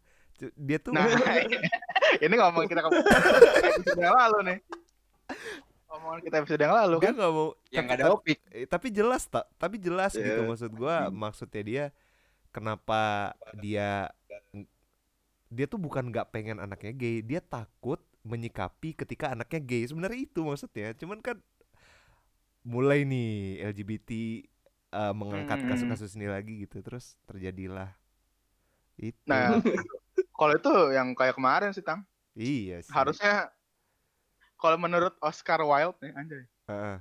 Dia 0.57 0.79
tuh 0.79 0.97
Nah 0.97 1.05
ini 2.25 2.35
ngomong 2.35 2.65
kita 2.65 2.81
episode 2.81 4.01
yang 4.01 4.17
lalu 4.17 4.39
nih. 4.47 4.59
Omongan 5.89 6.21
kita 6.21 6.37
episode 6.39 6.61
yang 6.61 6.75
lalu 6.75 6.97
dia 6.99 7.07
kan. 7.07 7.15
nggak 7.17 7.33
mau 7.33 7.49
Yang 7.49 7.57
tapi- 7.69 7.85
nggak 7.85 7.99
ada 7.99 8.09
opik. 8.11 8.39
Eh, 8.51 8.67
tapi 8.67 8.87
jelas 8.89 9.23
tak 9.25 9.45
tapi 9.57 9.77
jelas 9.77 10.13
gitu 10.13 10.41
Iya. 10.41 10.45
maksud 10.45 10.71
gua 10.73 11.09
maksudnya 11.09 11.63
dia 11.63 11.85
kenapa 12.49 13.33
dia 13.55 14.09
dia 15.49 15.65
tuh 15.65 15.81
bukan 15.81 16.09
nggak 16.09 16.29
pengen 16.29 16.61
anaknya 16.61 16.93
gay 16.93 17.17
dia 17.21 17.41
takut 17.41 17.97
menyikapi 18.21 18.93
ketika 18.93 19.33
anaknya 19.33 19.61
gay 19.61 19.83
sebenarnya 19.85 20.21
itu 20.23 20.41
maksudnya 20.43 20.93
cuman 20.93 21.25
kan 21.25 21.41
mulai 22.63 23.05
nih 23.05 23.63
LGBT 23.65 24.11
eh, 24.89 25.13
mengangkat 25.15 25.59
Hmm. 25.63 25.69
kasus-kasus 25.69 26.17
ini 26.17 26.27
lagi 26.27 26.65
gitu 26.65 26.81
terus 26.81 27.15
terjadilah 27.25 27.93
itu 28.97 29.15
Nah 29.27 29.61
kalau 30.35 30.55
itu 30.55 30.73
yang 30.91 31.13
kayak 31.13 31.37
kemarin 31.37 31.71
sih 31.71 31.85
tang 31.85 32.03
iya 32.35 32.83
sih 32.83 32.91
harusnya 32.91 33.53
kalau 34.59 34.75
menurut 34.75 35.15
Oscar 35.23 35.63
Wilde 35.63 36.03
nih 36.03 36.13
anjay. 36.19 36.45
Heeh. 36.67 36.97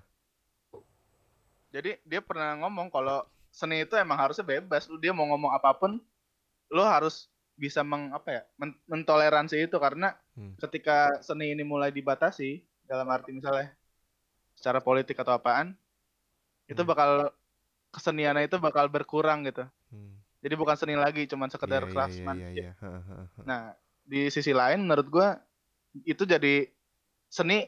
Jadi 1.74 1.92
dia 2.06 2.22
pernah 2.22 2.54
ngomong 2.62 2.94
kalau 2.94 3.26
seni 3.50 3.82
itu 3.82 3.98
emang 3.98 4.14
harusnya 4.16 4.46
bebas. 4.46 4.86
Lu 4.86 5.02
dia 5.02 5.10
mau 5.10 5.26
ngomong 5.26 5.52
apa 5.52 5.74
pun, 5.74 5.98
lu 6.70 6.84
harus 6.86 7.28
bisa 7.58 7.82
meng 7.82 8.14
apa 8.14 8.30
ya, 8.30 8.42
men- 8.62 8.78
mentoleransi 8.86 9.66
itu 9.66 9.78
karena 9.82 10.14
Hmm. 10.38 10.54
ketika 10.62 11.18
seni 11.26 11.58
ini 11.58 11.66
mulai 11.66 11.90
dibatasi 11.90 12.62
dalam 12.86 13.10
arti 13.10 13.34
misalnya 13.34 13.74
secara 14.58 14.82
politik 14.82 15.16
atau 15.22 15.38
apaan, 15.38 15.78
itu 16.68 16.82
Hmm. 16.82 16.90
bakal 16.90 17.12
keseniannya 17.94 18.50
itu 18.50 18.58
bakal 18.60 18.90
berkurang 18.92 19.46
gitu. 19.48 19.64
Hmm. 19.94 20.18
Jadi 20.44 20.54
bukan 20.58 20.76
seni 20.78 20.96
lagi, 20.98 21.26
cuman 21.30 21.50
sekedar 21.50 21.86
iya, 21.86 21.92
craftsman. 21.94 22.38
iya, 22.42 22.72
Heeh, 22.78 23.02
heeh, 23.08 23.28
heeh. 23.38 23.46
Nah, 23.46 23.74
di 24.04 24.28
sisi 24.34 24.52
lain 24.52 24.86
menurut 24.86 25.08
gua 25.10 25.40
itu 26.06 26.24
jadi 26.28 26.70
seni 27.28 27.68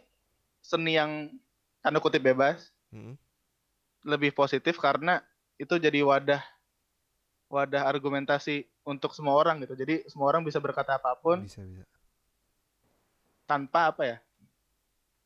seni 0.61 0.95
yang 0.99 1.33
tanda 1.81 1.99
kutip 2.03 2.21
bebas 2.21 2.69
Mm-mm. 2.93 3.15
lebih 4.05 4.31
positif 4.35 4.77
karena 4.77 5.23
itu 5.59 5.75
jadi 5.79 6.03
wadah 6.03 6.43
wadah 7.49 7.89
argumentasi 7.89 8.69
untuk 8.85 9.11
semua 9.17 9.33
orang 9.35 9.65
gitu. 9.65 9.73
Jadi 9.75 10.05
semua 10.07 10.29
orang 10.29 10.45
bisa 10.45 10.61
berkata 10.61 10.95
apa 11.01 11.17
pun 11.17 11.43
bisa 11.43 11.65
bisa 11.65 11.83
tanpa 13.49 13.89
apa 13.89 14.03
ya? 14.05 14.17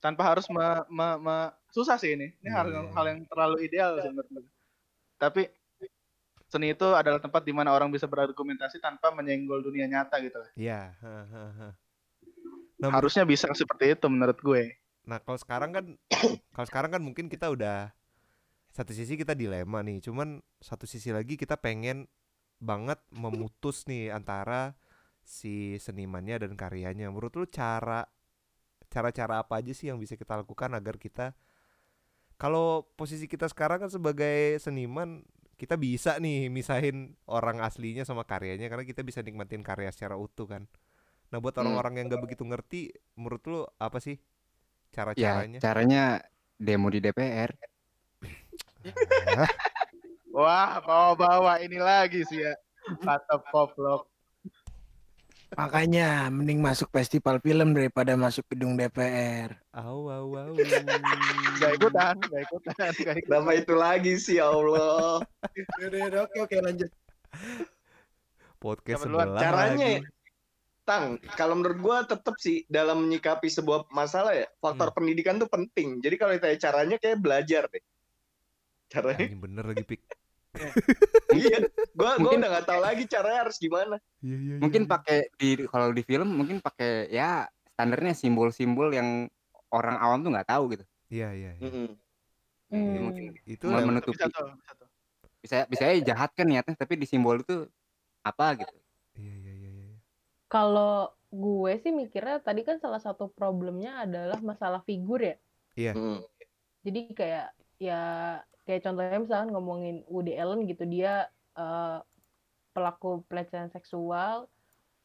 Tanpa 0.04 0.36
harus 0.36 0.44
me, 0.52 0.84
me- 0.92 1.20
me- 1.24 1.52
susah 1.72 1.96
sih 1.96 2.12
ini. 2.20 2.36
Ini 2.44 2.50
hal, 2.52 2.68
Iya. 2.68 2.92
hal 2.92 3.06
yang 3.08 3.20
terlalu 3.24 3.58
ideal 3.64 3.96
menurut 4.04 4.28
gue. 4.28 4.44
Tapi 5.16 5.48
seni 6.52 6.76
itu 6.76 6.88
adalah 6.92 7.24
tempat 7.24 7.48
di 7.48 7.56
mana 7.56 7.72
orang 7.72 7.88
bisa 7.88 8.04
berargumentasi 8.04 8.84
tanpa 8.84 9.16
menyenggol 9.16 9.64
dunia 9.64 9.88
nyata 9.88 10.20
gitu. 10.20 10.44
Iya, 10.60 10.92
heeh, 11.00 11.26
heeh. 11.32 11.72
Nah, 12.84 12.90
Harusnya 12.92 13.24
bisa 13.24 13.48
seperti 13.56 13.96
itu 13.96 14.06
menurut 14.12 14.36
gue. 14.44 14.76
Nah 15.08 15.20
kalau 15.24 15.40
sekarang 15.40 15.72
kan 15.72 15.86
kalau 16.56 16.68
sekarang 16.68 16.92
kan 16.92 17.02
mungkin 17.04 17.32
kita 17.32 17.48
udah 17.52 17.92
satu 18.76 18.92
sisi 18.92 19.16
kita 19.16 19.32
dilema 19.32 19.80
nih, 19.86 20.04
cuman 20.04 20.44
satu 20.60 20.84
sisi 20.84 21.16
lagi 21.16 21.40
kita 21.40 21.56
pengen 21.56 22.12
banget 22.60 23.00
memutus 23.12 23.88
nih 23.88 24.12
antara 24.12 24.76
si 25.24 25.80
senimannya 25.80 26.44
dan 26.44 26.52
karyanya. 26.60 27.08
Menurut 27.08 27.36
lu 27.40 27.46
cara 27.48 28.04
cara-cara 28.94 29.42
apa 29.42 29.58
aja 29.58 29.74
sih 29.74 29.90
yang 29.90 29.98
bisa 29.98 30.14
kita 30.14 30.38
lakukan 30.38 30.70
agar 30.78 31.02
kita 31.02 31.34
kalau 32.38 32.86
posisi 32.94 33.26
kita 33.26 33.50
sekarang 33.50 33.82
kan 33.82 33.90
sebagai 33.90 34.62
seniman 34.62 35.26
kita 35.58 35.80
bisa 35.80 36.18
nih 36.20 36.52
misahin 36.52 37.16
orang 37.26 37.64
aslinya 37.64 38.04
sama 38.04 38.22
karyanya 38.22 38.68
karena 38.68 38.84
kita 38.84 39.02
bisa 39.02 39.24
nikmatin 39.24 39.64
karya 39.64 39.90
secara 39.90 40.14
utuh 40.20 40.46
kan. 40.46 40.64
Nah 41.32 41.40
buat 41.40 41.56
Hmm. 41.56 41.66
orang-orang 41.66 41.94
yang 41.98 42.06
nggak 42.12 42.24
begitu 42.26 42.44
ngerti, 42.44 42.82
menurut 43.16 43.42
lu 43.50 43.60
apa 43.80 43.98
sih 43.98 44.18
Ya 44.18 44.94
cara-caranya? 44.94 45.58
caranya 45.58 46.04
demo 46.60 46.90
di 46.94 47.00
DPR. 47.00 47.50
Ah, 49.26 49.50
Wah, 50.36 50.82
bawa-bawa 50.82 51.62
ini 51.62 51.78
lagi 51.78 52.26
sih 52.26 52.42
ya. 52.42 52.54
Kata 53.00 53.42
poplok. 53.50 54.10
Makanya 55.54 56.28
mending 56.28 56.60
masuk 56.60 56.90
festival 56.90 57.38
film 57.38 57.72
daripada 57.72 58.14
masuk 58.14 58.46
gedung 58.50 58.74
DPR. 58.74 59.54
au 59.72 60.10
au 60.10 60.28
au. 60.34 60.54
Gak 61.58 61.72
ikutan, 61.78 62.16
gak 62.20 62.42
ikutan, 62.50 62.92
gak 62.92 63.16
ikutan. 63.22 63.54
Itu 63.54 63.74
lagi 63.74 64.14
sih 64.18 64.42
ya 64.42 64.50
Allah? 64.50 65.22
Oke 66.20 66.38
oke 66.42 66.58
lanjut. 66.58 66.90
Podcast 68.58 69.04
sebelah 69.04 69.36
Caranya 69.36 69.76
lagi. 69.76 70.00
ya, 70.00 70.02
Tang, 70.84 71.06
kalau 71.36 71.56
menurut 71.56 71.80
gua 71.80 71.98
tetap 72.04 72.36
sih 72.40 72.68
dalam 72.68 73.08
menyikapi 73.08 73.48
sebuah 73.48 73.88
masalah 73.88 74.36
ya, 74.36 74.48
faktor 74.60 74.92
Hmm. 74.92 74.98
pendidikan 75.00 75.36
tuh 75.36 75.48
penting. 75.48 76.00
Jadi 76.00 76.16
kalau 76.16 76.32
ditanya 76.36 76.60
caranya 76.60 76.96
kayak 77.00 77.20
belajar 77.20 77.64
deh. 77.68 77.84
Caranya 78.88 79.26
Anjing 79.26 79.42
bener 79.42 79.64
lagi 79.64 79.84
pik. 79.84 80.02
Iya. 81.34 81.58
Gua 81.98 82.18
gua 82.18 82.22
Mungkin- 82.22 82.40
udah 82.42 82.50
nggak 82.54 82.68
tahu 82.70 82.80
lagi 82.82 83.04
caranya 83.10 83.40
harus 83.48 83.58
gimana. 83.58 83.98
Iya 84.22 84.38
iya. 84.38 84.56
Mungkin 84.62 84.84
pakai 84.86 85.30
di 85.36 85.50
kalau 85.66 85.90
di 85.90 86.04
film 86.06 86.30
mungkin 86.30 86.62
pakai 86.62 87.10
ya 87.10 87.46
standarnya 87.74 88.14
simbol-simbol 88.14 88.94
yang 88.94 89.26
orang 89.74 89.98
awam 89.98 90.22
tuh 90.22 90.32
nggak 90.34 90.50
tahu 90.50 90.64
gitu. 90.78 90.86
Iya 91.10 91.30
iya. 91.34 91.52
iya. 91.58 91.64
Mm-mm. 91.66 91.88
Hmm. 92.74 92.94
Mungkin 93.10 93.24
Itu 93.46 93.66
Mau 93.70 93.82
yang- 93.82 93.90
menutupi. 93.90 94.18
Bisa 94.18 94.30
bisa. 94.30 94.42
Bisa 95.44 95.58
bisa 95.68 95.84
jahat 96.06 96.32
kan 96.34 96.48
niatnya 96.48 96.78
tapi 96.78 96.96
di 96.96 97.06
simbol 97.06 97.42
itu 97.42 97.66
apa 98.24 98.56
gitu. 98.62 98.76
Iya 99.18 99.34
iya 99.42 99.54
iya 99.54 99.72
iya. 99.90 99.96
Kalau 100.48 101.12
gue 101.34 101.74
sih 101.82 101.90
mikirnya 101.90 102.38
tadi 102.40 102.62
kan 102.62 102.78
salah 102.78 103.02
satu 103.02 103.26
problemnya 103.28 104.06
adalah 104.06 104.38
masalah 104.40 104.86
figur 104.86 105.18
ya. 105.20 105.36
Hmm. 105.92 106.22
Jadi 106.86 107.10
kayak 107.12 107.52
ya 107.82 108.02
kayak 108.64 108.84
contohnya 108.88 109.20
misalkan 109.20 109.52
ngomongin 109.52 109.96
Woody 110.08 110.40
Allen 110.40 110.64
gitu 110.68 110.88
dia 110.88 111.28
eh, 111.56 112.00
pelaku 112.74 113.22
pelecehan 113.30 113.70
seksual 113.70 114.50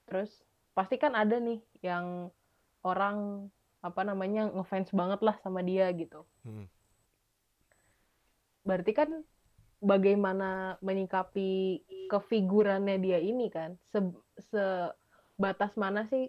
terus 0.08 0.30
pasti 0.72 0.96
kan 0.96 1.12
ada 1.12 1.36
nih 1.36 1.60
yang 1.84 2.32
orang 2.86 3.50
apa 3.82 4.02
namanya 4.02 4.50
ngefans 4.50 4.90
banget 4.90 5.20
lah 5.22 5.36
sama 5.42 5.62
dia 5.62 5.90
gitu. 5.94 6.26
Hmm. 6.42 6.66
Berarti 8.66 8.92
kan 8.94 9.10
bagaimana 9.78 10.80
menyikapi 10.82 11.82
kefigurannya 12.10 12.98
dia 12.98 13.18
ini 13.22 13.46
kan 13.52 13.78
se 13.94 14.00
sebatas 14.50 15.74
mana 15.78 16.06
sih 16.10 16.26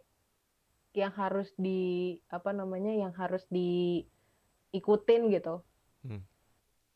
yang 0.93 1.13
harus 1.13 1.49
di 1.57 2.17
apa 2.29 2.53
namanya 2.53 2.93
yang 2.93 3.13
harus 3.13 3.45
diikutin 3.49 5.33
gitu 5.33 5.61
Hmm. 5.99 6.23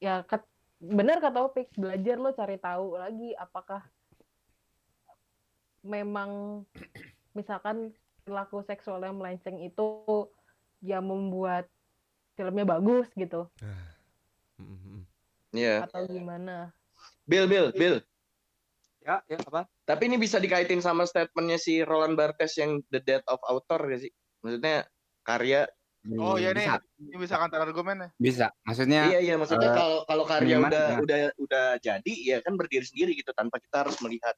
Ya 0.03 0.27
ket, 0.27 0.43
bener 0.83 1.23
kata 1.23 1.47
Opik 1.47 1.71
belajar 1.79 2.19
lo 2.19 2.35
cari 2.35 2.59
tahu 2.59 2.99
lagi 2.99 3.31
apakah 3.39 3.79
memang 5.79 6.63
misalkan 7.31 7.95
perilaku 8.27 8.67
seksual 8.67 8.99
yang 8.99 9.15
melenceng 9.15 9.63
itu 9.63 10.27
yang 10.83 11.07
membuat 11.07 11.71
filmnya 12.35 12.67
bagus 12.67 13.07
gitu 13.15 13.47
Hmm, 14.59 14.75
hmm. 14.75 15.01
Iya. 15.55 15.87
atau 15.87 16.03
gimana 16.03 16.75
Bill, 17.23 17.47
Bill, 17.47 17.71
Bill. 17.71 17.97
Ya, 19.03 19.19
ya 19.27 19.39
apa? 19.39 19.67
Tapi 19.83 20.07
ini 20.07 20.15
bisa 20.19 20.39
dikaitin 20.39 20.79
sama 20.79 21.03
statementnya 21.03 21.59
si 21.59 21.83
Roland 21.83 22.15
Barthes 22.15 22.55
yang 22.55 22.83
The 22.91 23.03
Death 23.03 23.27
of 23.27 23.39
Author 23.43 23.79
gak 23.91 24.01
sih? 24.07 24.11
Maksudnya 24.43 24.87
karya. 25.27 25.67
Oh 26.19 26.35
iya 26.35 26.51
nih, 26.51 26.67
bisa, 26.67 26.75
ini 26.99 27.15
bisa 27.15 27.35
counter 27.39 27.63
argumen 27.63 27.95
ya. 27.95 28.09
bisa. 28.19 28.47
Maksudnya 28.67 29.01
Iya 29.07 29.19
iya 29.23 29.35
maksudnya 29.39 29.71
eh, 29.71 29.75
kalau 29.75 29.99
kalau 30.03 30.23
karya 30.27 30.59
udah 30.59 30.87
ya. 30.91 30.97
udah 30.99 31.19
udah 31.39 31.65
jadi 31.79 32.13
ya 32.27 32.37
kan 32.43 32.59
berdiri 32.59 32.83
sendiri 32.83 33.15
gitu 33.15 33.31
tanpa 33.31 33.63
kita 33.63 33.87
harus 33.87 33.95
melihat 34.03 34.35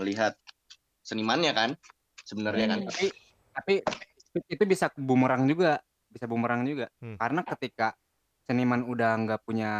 melihat 0.00 0.32
senimannya 1.04 1.52
kan 1.52 1.70
sebenarnya 2.24 2.66
kan. 2.72 2.78
Hmm. 2.80 2.88
tapi 2.88 3.06
tapi 3.52 3.74
itu 4.48 4.64
bisa 4.64 4.88
bumerang 4.96 5.44
juga, 5.44 5.84
bisa 6.08 6.24
bumerang 6.24 6.64
juga. 6.64 6.88
Hmm. 7.04 7.20
Karena 7.20 7.44
ketika 7.44 7.92
seniman 8.48 8.80
udah 8.88 9.12
nggak 9.28 9.40
punya 9.44 9.72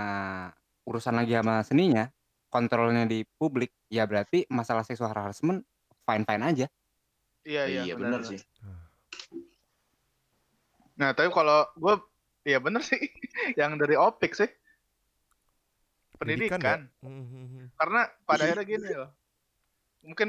urusan 0.85 1.17
lagi 1.17 1.41
sama 1.41 1.65
seninya, 1.65 2.05
kontrolnya 2.53 3.09
di 3.09 3.25
publik, 3.41 3.73
ya 3.89 4.05
berarti 4.05 4.45
masalah 4.53 4.85
seksual 4.85 5.09
harassment 5.17 5.65
fine 6.05 6.25
fine 6.29 6.45
aja. 6.45 6.67
Iya 7.49 7.63
iya, 7.65 7.81
iya 7.89 7.95
benar. 7.97 8.21
benar 8.21 8.29
sih. 8.29 8.41
Nah 10.99 11.15
tapi 11.15 11.31
kalau 11.31 11.63
gue, 11.75 11.95
iya 12.45 12.59
bener 12.59 12.83
sih, 12.83 12.99
yang 13.61 13.79
dari 13.79 13.95
opik 13.95 14.35
sih, 14.35 14.51
Pendidikan 16.19 16.59
pendidikan. 16.59 16.81
ya? 16.99 17.07
Hmm, 17.07 17.25
hmm, 17.25 17.47
hmm. 17.47 17.65
Karena 17.79 18.01
pada 18.27 18.43
akhirnya 18.45 18.67
gini 18.75 18.89
loh, 18.91 19.11
mungkin 20.03 20.29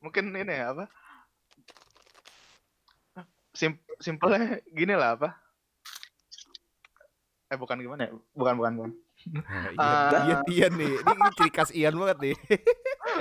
mungkin 0.00 0.24
ini 0.32 0.48
ya 0.48 0.72
apa? 0.72 0.84
Sim 3.52 3.76
simpelnya 4.00 4.58
gini 4.66 4.96
lah 4.96 5.14
apa? 5.14 5.36
Eh 7.46 7.54
bukan 7.54 7.78
gimana 7.78 8.08
ya? 8.08 8.12
Bukan 8.32 8.54
bukan 8.56 8.72
bukan. 8.74 8.92
Nah, 9.30 9.70
Ah. 9.78 10.10
Ian, 10.10 10.24
Ian, 10.26 10.42
Ian 10.50 10.72
nih, 10.74 10.92
ini, 10.98 11.12
ini 11.14 11.30
ciri 11.38 11.50
khas 11.52 11.70
Ian 11.70 11.94
banget 11.94 12.18
nih. 12.18 12.36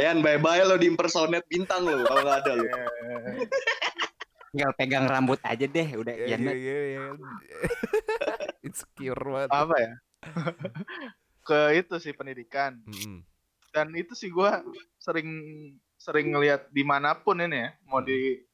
Yan 0.02 0.18
bye 0.20 0.42
bye 0.42 0.64
lo 0.66 0.74
di 0.76 0.90
impersonate 0.90 1.46
bintang 1.46 1.86
lo 1.86 2.02
kalau 2.02 2.24
nggak 2.24 2.40
ada 2.42 2.52
lo. 2.56 2.64
Tinggal 4.54 4.70
pegang 4.78 5.10
rambut 5.10 5.42
aja 5.42 5.66
deh, 5.66 5.88
udah 5.98 6.14
Iya, 6.14 6.26
iya, 6.30 6.38
mah. 6.38 6.54
iya, 6.54 6.78
iya. 6.86 7.02
Insecure 8.70 9.18
banget. 9.18 9.50
apa 9.50 9.76
ya? 9.82 9.94
Ke 11.50 11.60
itu 11.74 11.98
sih 11.98 12.14
pendidikan. 12.14 12.78
Hmm, 12.86 13.26
dan 13.74 13.90
itu 13.98 14.14
sih 14.14 14.30
gua 14.30 14.62
sering 15.02 15.26
sering 15.98 16.30
ngelihat 16.30 16.70
di 16.70 16.86
mana 16.86 17.18
pun 17.18 17.42
ini 17.42 17.66
ya 17.66 17.70
mau 17.90 17.98
di 18.00 18.46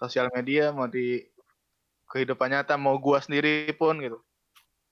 sosial 0.00 0.32
media 0.32 0.72
mau 0.72 0.88
di 0.88 1.20
kehidupan 2.08 2.48
nyata 2.48 2.80
mau 2.80 2.96
gua 2.96 3.20
sendiri 3.20 3.68
pun 3.76 4.00
gitu 4.00 4.24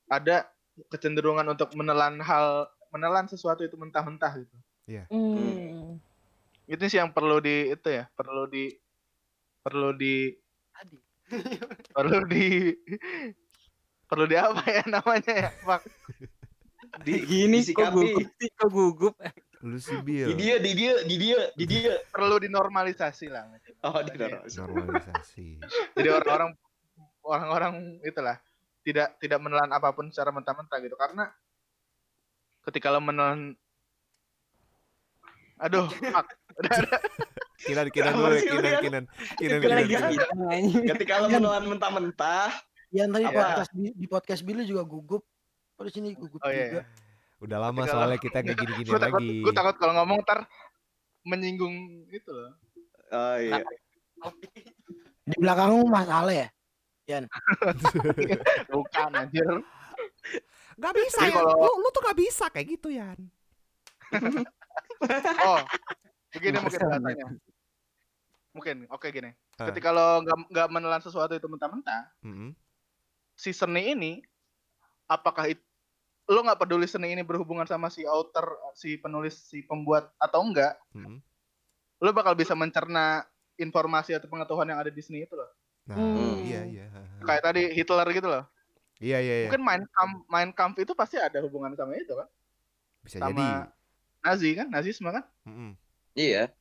ada 0.07 0.45
kecenderungan 0.93 1.49
untuk 1.49 1.73
menelan 1.73 2.21
hal 2.21 2.69
menelan 2.93 3.25
sesuatu 3.27 3.65
itu 3.65 3.81
mentah-mentah 3.81 4.45
gitu 4.45 4.57
Hmm. 5.09 5.97
itu 6.67 6.83
sih 6.85 6.99
yang 7.01 7.11
perlu 7.11 7.39
di 7.39 7.73
itu 7.73 7.89
ya 7.89 8.05
perlu 8.13 8.45
di 8.45 8.77
perlu 9.65 9.97
di. 9.97 10.37
Perlu 11.91 12.19
di 12.27 12.75
perlu 14.05 14.25
di 14.27 14.37
apa 14.37 14.63
ya 14.67 14.83
namanya 14.87 15.33
ya 15.33 15.51
Pak 15.61 15.81
Di 17.07 17.15
Gini 17.31 17.63
kok 17.63 17.87
disikapi. 17.87 17.95
gugup 17.95 18.29
sih, 18.35 18.51
kok 18.51 18.69
gugup. 18.69 19.15
Lu 19.63 19.77
sih 19.77 19.99
Di 20.03 20.35
dia, 20.35 20.57
di 20.59 20.73
dia, 20.75 20.95
di 21.05 21.17
dia, 21.17 21.39
di 21.55 21.65
dia. 21.65 21.95
perlu 22.11 22.41
dinormalisasi 22.41 23.31
lah 23.31 23.47
Oh, 23.87 24.01
di 24.03 24.11
Iya. 24.11 24.43
Normalisasi. 24.59 25.47
jadi 25.95 26.09
orang-orang 26.11 26.51
orang-orang 27.23 27.75
itulah 28.03 28.37
tidak 28.83 29.15
tidak 29.21 29.39
menelan 29.39 29.71
apa 29.71 29.93
pun 29.93 30.09
secara 30.09 30.33
mentah-mentah 30.33 30.81
gitu 30.81 30.97
karena 30.97 31.29
ketika 32.65 32.91
lo 32.91 32.99
menelan 32.99 33.55
aduh 35.61 35.87
fuck. 35.87 36.27
Udah, 36.59 36.73
udah. 36.81 37.01
Kinan, 37.71 37.87
kinan 37.89 38.13
dulu, 38.13 38.35
kinan, 38.35 38.75
kinan, 38.83 39.05
kinan, 39.39 39.59
kinan, 39.63 39.79
lagi. 39.79 39.95
Ketika 40.91 41.13
lo 41.19 41.27
menelan 41.29 41.65
mentah-mentah, 41.69 42.51
Yang 42.91 43.09
tadi 43.15 43.25
Apa? 43.25 43.39
podcast 43.39 43.71
Bi- 43.73 43.95
di 43.95 44.07
podcast 44.11 44.43
Billy 44.43 44.63
juga 44.67 44.83
gugup. 44.83 45.23
Kok 45.79 45.85
di 45.87 45.93
sini 45.95 46.09
gugup 46.13 46.43
oh 46.43 46.51
iya, 46.51 46.67
juga. 46.67 46.83
iya. 46.83 46.85
Udah 47.41 47.59
lama 47.63 47.81
Ketika 47.81 47.93
soalnya 47.95 48.19
lo- 48.19 48.25
kita 48.27 48.39
nggak 48.43 48.57
gini-gini 48.59 48.89
gue 48.91 48.99
takut 49.01 49.23
lagi. 49.23 49.39
gue 49.41 49.55
takut 49.55 49.75
kalau 49.79 49.93
ngomong 49.97 50.19
ntar 50.21 50.39
menyinggung 51.23 51.77
itu 52.11 52.29
loh 52.29 52.53
oh 53.11 53.37
iya. 53.39 53.63
Di 55.25 55.37
belakangmu 55.39 55.87
Mas 55.87 56.11
Ale 56.11 56.35
ya? 56.37 56.49
bukan 58.71 59.11
anjir 59.17 59.47
Gak 60.77 60.93
bisa 60.95 61.21
ya, 61.27 61.33
kalau- 61.33 61.59
lu, 61.59 61.71
lu 61.81 61.89
tuh 61.91 62.03
gak 62.05 62.19
bisa 62.19 62.45
kayak 62.53 62.67
gitu 62.77 62.89
Yan. 62.93 63.19
oh 65.49 65.61
begini 66.31 66.57
mungkin 66.59 66.81
bahasanya 66.83 67.27
mungkin 68.51 68.87
oke 68.87 69.09
gini 69.09 69.31
Ah. 69.55 69.69
ketika 69.69 69.91
lo 69.91 70.21
nggak 70.21 70.37
nggak 70.49 70.69
menelan 70.69 70.99
sesuatu 70.99 71.31
itu 71.31 71.45
mentah-mentah 71.45 72.09
Mm-mm. 72.23 72.57
si 73.35 73.53
seni 73.53 73.93
ini 73.93 74.13
apakah 75.05 75.47
itu 75.47 75.61
lo 76.27 76.41
nggak 76.41 76.59
peduli 76.59 76.87
seni 76.87 77.11
ini 77.11 77.21
berhubungan 77.21 77.65
sama 77.65 77.87
si 77.87 78.03
author 78.03 78.47
si 78.73 78.97
penulis 78.97 79.37
si 79.37 79.61
pembuat 79.61 80.11
atau 80.17 80.41
enggak 80.41 80.81
Mm-mm. 80.93 81.21
lo 81.99 82.11
bakal 82.11 82.33
bisa 82.33 82.55
mencerna 82.55 83.27
informasi 83.55 84.13
atau 84.13 84.27
pengetahuan 84.27 84.65
yang 84.67 84.79
ada 84.79 84.89
di 84.89 85.01
seni 85.01 85.23
itu 85.23 85.35
loh 85.35 85.51
Nah, 85.83 85.97
Hmm. 85.97 86.39
iya 86.41 86.63
iya. 86.65 86.87
kayak 87.21 87.43
tadi 87.43 87.63
Hitler 87.73 88.07
gitu 88.11 88.29
loh 88.29 88.45
Iya 88.97 89.17
iya 89.19 89.35
iya. 89.35 89.49
mungkin 89.49 89.65
main 89.65 89.83
kamp 89.87 90.13
main 90.27 90.51
kamp 90.51 90.77
itu 90.77 90.93
pasti 90.93 91.17
ada 91.17 91.41
hubungan 91.41 91.73
sama 91.73 91.97
itu 91.97 92.13
kan 92.13 92.29
Bisa 93.01 93.17
sama 93.19 93.33
jadi. 93.33 93.47
Nazi 94.21 94.51
kan 94.55 94.67
Nazisme 94.69 95.09
kan 95.09 95.25
Mm-mm. 95.45 95.73
Iya. 96.13 96.53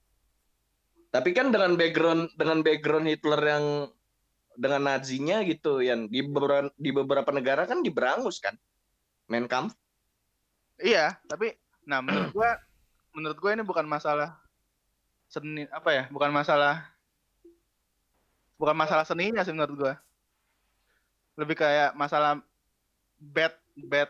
Tapi 1.10 1.34
kan 1.34 1.50
dengan 1.50 1.74
background 1.74 2.30
dengan 2.38 2.62
background 2.62 3.10
Hitler 3.10 3.41
yang 3.41 3.65
dengan 4.60 4.82
Nazinya 4.86 5.41
gitu 5.41 5.80
yang 5.82 6.06
di 6.12 6.22
beberapa 6.22 6.69
di 6.78 6.91
beberapa 6.93 7.30
negara 7.34 7.65
kan 7.65 7.82
diberangus 7.82 8.38
kan. 8.43 8.54
Main 9.30 9.45
Kampf. 9.45 9.78
iya 10.80 11.19
tapi 11.28 11.60
nah 11.84 12.00
menurut 12.00 12.32
gua 12.32 12.56
menurut 13.12 13.38
gua 13.38 13.52
ini 13.52 13.67
bukan 13.67 13.84
masalah 13.84 14.39
seni 15.28 15.67
apa 15.76 15.89
ya 15.91 16.04
bukan 16.08 16.32
masalah 16.32 16.88
bukan 18.56 18.76
masalah 18.80 19.04
seninya 19.04 19.43
sih 19.43 19.52
menurut 19.52 19.76
gua 19.76 19.93
lebih 21.36 21.60
kayak 21.60 21.91
masalah 22.00 22.39
bad 23.19 23.52
bad 23.76 24.08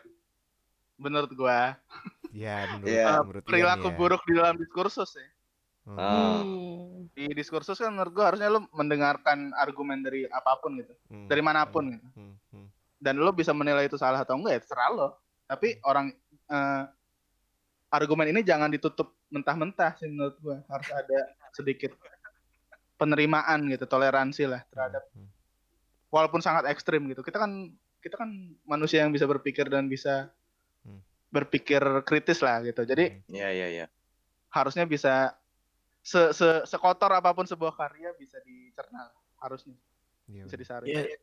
menurut 1.02 1.34
gua 1.34 1.74
Ya 2.30 2.70
menurut, 2.78 2.94
Iya. 2.94 3.06
Menurut 3.26 3.42
Ian 3.42 3.50
perilaku 3.50 3.88
ya. 3.90 3.96
buruk 3.98 4.22
di 4.30 4.34
dalam 4.38 4.56
diskursus 4.62 5.10
ya 5.18 5.26
Hmm. 5.82 5.98
Ah. 5.98 6.39
Hmm. 6.39 7.08
di 7.10 7.26
diskursus 7.32 7.76
kan 7.76 7.89
menurut 7.89 8.12
gua 8.12 8.30
harusnya 8.30 8.48
lu 8.48 8.63
mendengarkan 8.72 9.52
argumen 9.54 10.00
dari 10.00 10.24
apa 10.26 10.56
pun 10.58 10.78
gitu 10.78 10.94
Hmm. 11.08 11.26
dari 11.26 11.39
mana 11.39 11.65
pun 11.65 11.89
gitu 11.89 12.06
Hmm. 12.13 12.36
Hmm. 12.50 12.68
dan 12.98 13.18
lo 13.18 13.32
bisa 13.32 13.52
menilai 13.52 13.86
itu 13.86 13.96
salah 13.96 14.20
atau 14.20 14.36
enggak 14.36 14.54
ya 14.54 14.62
terserah 14.62 14.89
lo 14.89 15.08
tapi 15.44 15.80
orang 15.82 16.13
eh, 16.46 16.84
argumen 17.89 18.30
ini 18.30 18.42
jangan 18.42 18.70
ditutup 18.70 19.18
mentah-mentah 19.30 19.96
sih 19.96 20.06
menurut 20.06 20.38
gua 20.39 20.58
harus 20.65 20.89
ada 20.89 21.20
sedikit 21.52 21.94
penerimaan 22.96 23.65
gitu 23.68 23.86
toleransi 23.86 24.44
lah 24.46 24.62
terhadap 24.68 25.08
Hmm. 25.10 25.30
walaupun 26.10 26.39
sangat 26.39 26.68
ekstrim 26.68 27.08
gitu 27.08 27.22
kita 27.22 27.39
kan 27.39 27.72
kita 28.00 28.15
kan 28.15 28.30
manusia 28.63 29.02
yang 29.02 29.12
bisa 29.12 29.26
berpikir 29.26 29.65
dan 29.65 29.88
bisa 29.88 30.30
Hmm. 30.82 31.00
berpikir 31.30 31.80
kritis 32.04 32.39
lah 32.39 32.60
gitu 32.62 32.84
jadi 32.84 33.18
Hmm. 33.18 33.32
Iya 33.32 33.50
iya 33.50 33.68
iya. 33.70 33.86
harusnya 34.50 34.84
bisa 34.84 35.38
se, 36.10 36.34
se 36.34 36.50
sekotor 36.65 37.13
apa 37.13 37.38
pun 37.38 37.45
sebuah 37.45 37.78
karya 37.78 38.10
bisa 38.17 38.41
dicerna 38.41 39.13
harusnya 39.38 39.78
Iya, 40.30 40.45
bisa 40.45 40.58
disaring. 40.62 40.89
Iya. 40.93 41.17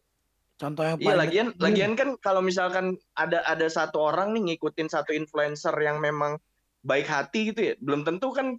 Contoh 0.57 0.83
yang 0.83 0.99
Iya 0.99 1.07
paling 1.07 1.21
lagian 1.21 1.47
dekat 1.53 1.63
lagian 1.63 1.93
kan 1.95 2.09
kalau 2.19 2.41
misalkan 2.43 2.97
ada 3.15 3.45
ada 3.45 3.67
satu 3.69 4.01
orang 4.03 4.35
nih 4.35 4.43
ngikutin 4.57 4.89
satu 4.89 5.13
influencer 5.13 5.71
yang 5.79 6.01
memang 6.01 6.41
baik 6.83 7.07
hati 7.07 7.53
gitu 7.53 7.61
ya, 7.71 7.75
belum 7.79 8.03
tentu 8.03 8.33
kan 8.33 8.57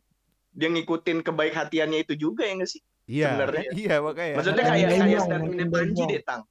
dia 0.54 0.70
ngikutin 0.72 1.26
kebaik 1.26 1.58
hatiannya 1.58 2.06
itu 2.06 2.14
juga 2.16 2.46
ya 2.46 2.54
nggak 2.64 2.70
sih? 2.70 2.82
Iya, 3.08 3.28
sebenarnya. 3.34 3.70
iya 3.76 3.96
makanya. 4.00 4.36
Maksudnya 4.40 4.64
kayak 4.68 4.90
kayak 4.94 5.22
statementnya 5.26 5.68
bengong. 5.68 6.10
deh 6.12 6.22
Tang. 6.24 6.42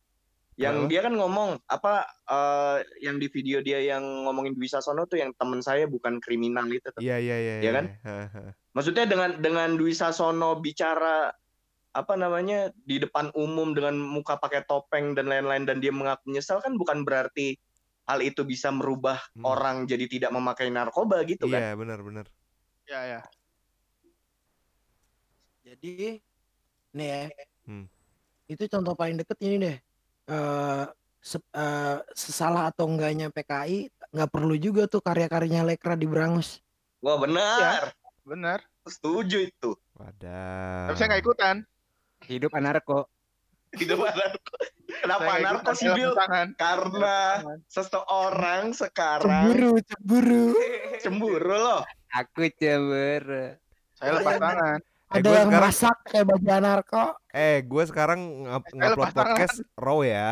Yang 0.56 0.76
Kenapa? 0.76 0.90
dia 0.90 1.00
kan 1.04 1.14
ngomong 1.20 1.50
apa 1.68 1.94
eh, 2.26 2.78
yang 3.04 3.16
di 3.20 3.28
video 3.28 3.60
dia 3.60 3.78
yang 3.80 4.02
ngomongin 4.24 4.56
Dwi 4.56 4.66
Sasono 4.66 5.04
tuh 5.04 5.20
yang 5.20 5.30
teman 5.36 5.60
saya 5.60 5.84
bukan 5.84 6.16
kriminal 6.18 6.64
itu 6.72 6.88
tuh. 6.90 7.04
Iya, 7.04 7.20
iya, 7.20 7.36
iya. 7.38 7.54
Iya 7.60 7.70
kan? 7.76 7.86
Haha. 8.02 8.44
Maksudnya 8.76 9.08
dengan 9.08 9.40
dengan 9.40 9.72
Dwi 9.72 9.96
Sasono 9.96 10.60
bicara 10.60 11.32
apa 11.96 12.12
namanya 12.12 12.68
di 12.84 13.00
depan 13.00 13.32
umum 13.32 13.72
dengan 13.72 13.96
muka 13.96 14.36
pakai 14.36 14.68
topeng 14.68 15.16
dan 15.16 15.32
lain-lain 15.32 15.64
dan 15.64 15.80
dia 15.80 15.88
mengaku 15.88 16.28
menyesal 16.28 16.60
kan 16.60 16.76
bukan 16.76 17.08
berarti 17.08 17.56
hal 18.04 18.20
itu 18.20 18.44
bisa 18.44 18.68
merubah 18.68 19.16
Hmm. 19.32 19.48
orang 19.48 19.76
jadi 19.88 20.04
tidak 20.04 20.28
memakai 20.28 20.68
narkoba 20.68 21.24
gitu 21.24 21.48
kan. 21.48 21.56
Iya, 21.56 21.72
benar, 21.72 21.98
benar. 22.04 22.26
Ya 22.84 23.00
ya. 23.02 23.20
Jadi 25.64 26.20
nih 26.92 27.08
ya. 27.08 27.22
Hmm. 27.66 27.88
Itu 28.46 28.68
contoh 28.68 28.92
paling 28.92 29.16
deket 29.16 29.40
ini 29.40 29.56
deh. 29.56 29.76
Eh 30.28 30.84
se- 31.18 31.50
eh, 31.56 31.98
sesalah 32.14 32.70
atau 32.70 32.86
enggaknya 32.86 33.32
PKI 33.32 33.88
nggak 34.12 34.30
perlu 34.30 34.54
juga 34.60 34.86
tuh 34.86 35.00
karya-karyanya 35.02 35.64
Lekra 35.66 35.98
diberangus. 35.98 36.60
Wah 37.02 37.18
benar, 37.18 37.96
Benar. 38.26 38.58
setuju 38.82 39.38
itu. 39.40 39.74
Wadah. 39.94 40.90
Tapi 40.90 40.96
saya 40.96 41.06
nggak 41.08 41.22
ikutan. 41.22 41.56
Hidup 42.22 42.50
anarko. 42.52 43.06
Hidup 43.72 43.98
anarko. 44.00 44.54
Kenapa 44.86 45.22
Saya 45.22 45.38
anarko 45.40 45.70
sih 45.72 45.78
saya 45.80 45.94
Bil? 45.94 46.08
lepas 46.08 46.20
tangan. 46.22 46.48
Karena 46.56 47.16
seseorang 47.66 48.64
sekarang 48.72 49.26
Cemburu, 49.46 49.72
cemburu. 49.80 50.44
cemburu 50.98 51.54
loh. 51.56 51.82
Aku 52.12 52.46
cemburu. 52.52 53.46
Saya 53.92 54.10
lepas 54.12 54.34
tangan. 54.36 54.78
Eh, 55.06 55.12
Ada 55.12 55.28
yang 55.28 55.48
sekarang- 55.48 55.70
masak 55.70 55.96
kayak 56.04 56.26
baju 56.26 56.48
anarko. 56.48 57.04
Eh, 57.30 57.56
gue 57.62 57.82
sekarang 57.86 58.20
ngupload 58.42 58.74
tangan. 59.12 59.38
podcast 59.38 59.56
raw 59.76 59.98
ya. 60.02 60.28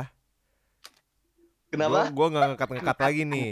Kenapa? 1.69 2.11
Gue 2.11 2.27
nggak 2.29 2.45
ngangkat-ngangkat 2.49 2.99
lagi 3.01 3.23
nih. 3.25 3.51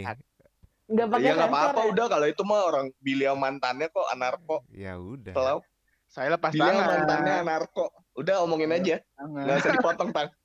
Nggak 0.93 1.07
pakai 1.09 1.23
Ya 1.23 1.31
nggak 1.31 1.49
sensor 1.49 1.59
apa-apa 1.65 1.81
ya? 1.81 1.89
udah 1.89 2.05
kalau 2.07 2.27
itu 2.27 2.41
mah 2.43 2.61
orang 2.63 2.85
Billy 2.97 3.25
sama 3.25 3.39
mantannya 3.41 3.87
kok 3.87 4.07
anarko. 4.07 4.57
Ya 4.69 4.93
udah. 4.95 5.33
Kalau 5.33 5.57
Saya 6.05 6.27
lepas 6.29 6.51
Billy 6.51 6.61
sama 6.61 6.73
tangan. 6.75 6.93
mantannya 6.95 7.33
anarko. 7.41 7.85
Udah 8.13 8.35
omongin 8.39 8.69
aja, 8.69 9.01
Tangan. 9.11 9.41
nggak 9.41 9.57
usah 9.57 9.71
dipotong 9.73 10.11
tang. 10.11 10.29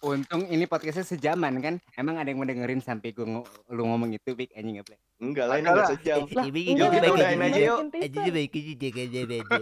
Untung 0.00 0.44
ini 0.46 0.64
podcastnya 0.64 1.04
sejaman 1.06 1.60
kan. 1.60 1.74
Emang 1.94 2.16
ada 2.16 2.24
yang 2.26 2.36
mau 2.36 2.44
dengerin 2.44 2.80
sampai 2.80 3.12
gue 3.12 3.24
lu 3.66 3.82
ngomong 3.82 4.12
itu, 4.12 4.32
Big 4.32 4.52
anjing 4.52 4.80
apa? 4.80 4.96
Enggak 5.18 5.44
lah 5.44 5.56
ini 5.56 5.64
Ada 5.64 5.72
nggak 5.72 5.76
lah. 5.78 5.90
sejam. 5.92 6.18
Enggak, 6.24 6.88
kita 6.90 7.06
udahin 7.10 7.40
aja 7.42 7.60
yuk. 7.62 7.78
masukin 7.84 9.28
teaser. 9.28 9.60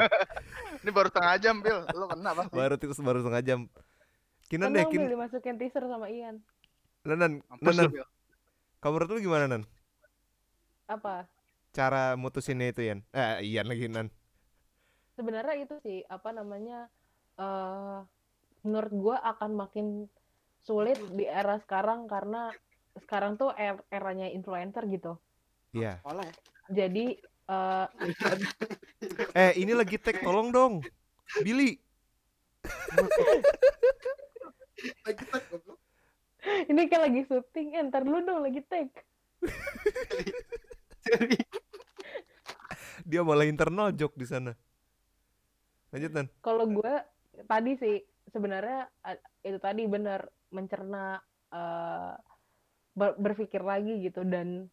Ini 0.79 0.91
baru 0.91 1.09
setengah 1.09 1.35
jam, 1.39 1.55
Bil. 1.59 1.79
Lu 1.93 2.07
kena 2.09 2.31
pasti. 2.33 2.55
Baru 2.55 2.75
terus 2.77 2.99
baru 2.99 3.19
setengah 3.21 3.43
jam. 3.43 3.61
Kinan 4.47 4.69
deh, 4.71 4.83
Tenang, 4.83 4.91
kin. 4.91 5.01
Bil, 5.01 5.11
dimasukin 5.13 5.55
teaser 5.57 5.83
sama 5.85 6.07
Ian. 6.07 6.43
Nanan, 7.03 7.33
Nanan. 7.61 7.87
Bil. 7.89 8.07
Kamu 8.79 8.93
menurut 8.93 9.09
lu 9.13 9.21
gimana 9.21 9.47
Nan? 9.49 9.63
Apa? 10.89 11.29
Cara 11.73 12.17
mutusinnya 12.21 12.69
itu 12.73 12.83
Yan? 12.85 13.01
Eh, 13.15 13.41
Ian 13.49 13.67
lagi 13.69 13.89
Nan. 13.89 14.09
Sebenarnya 15.17 15.57
itu 15.61 15.77
sih 15.85 16.05
apa 16.09 16.33
namanya? 16.33 16.89
eh 17.41 17.99
menurut 18.61 18.93
gua 18.93 19.17
akan 19.25 19.57
makin 19.57 20.05
sulit 20.61 21.01
di 21.17 21.25
era 21.25 21.57
sekarang 21.65 22.05
karena 22.05 22.53
sekarang 23.09 23.41
tuh 23.41 23.57
er- 23.57 23.81
eranya 23.89 24.29
influencer 24.29 24.85
gitu. 24.93 25.17
Iya. 25.73 26.05
Sekolah 26.05 26.25
ya. 26.29 26.35
Jadi 26.85 27.17
eh 27.49 27.87
Eh, 29.41 29.53
ini 29.59 29.73
lagi 29.73 29.97
tag, 29.97 30.21
tolong 30.21 30.53
dong. 30.53 30.85
Billy. 31.41 31.81
ini 36.71 36.83
kan 36.91 37.01
lagi 37.07 37.23
syuting, 37.27 37.75
eh, 37.75 37.83
ntar 37.89 38.05
dulu 38.05 38.19
dong 38.23 38.43
lagi 38.45 38.61
Dia 43.09 43.21
malah 43.27 43.47
internal 43.47 43.91
joke 43.93 44.15
di 44.17 44.27
sana. 44.27 44.53
Lanjut 45.93 46.13
Nan. 46.15 46.27
Kalau 46.41 46.65
gue 46.71 46.95
tadi 47.45 47.73
sih 47.77 47.97
sebenarnya 48.31 48.89
itu 49.45 49.59
tadi 49.61 49.85
benar 49.85 50.25
mencerna 50.55 51.21
eh, 51.53 52.15
ber- 52.97 53.19
berpikir 53.19 53.61
lagi 53.61 54.01
gitu 54.05 54.25
dan 54.25 54.69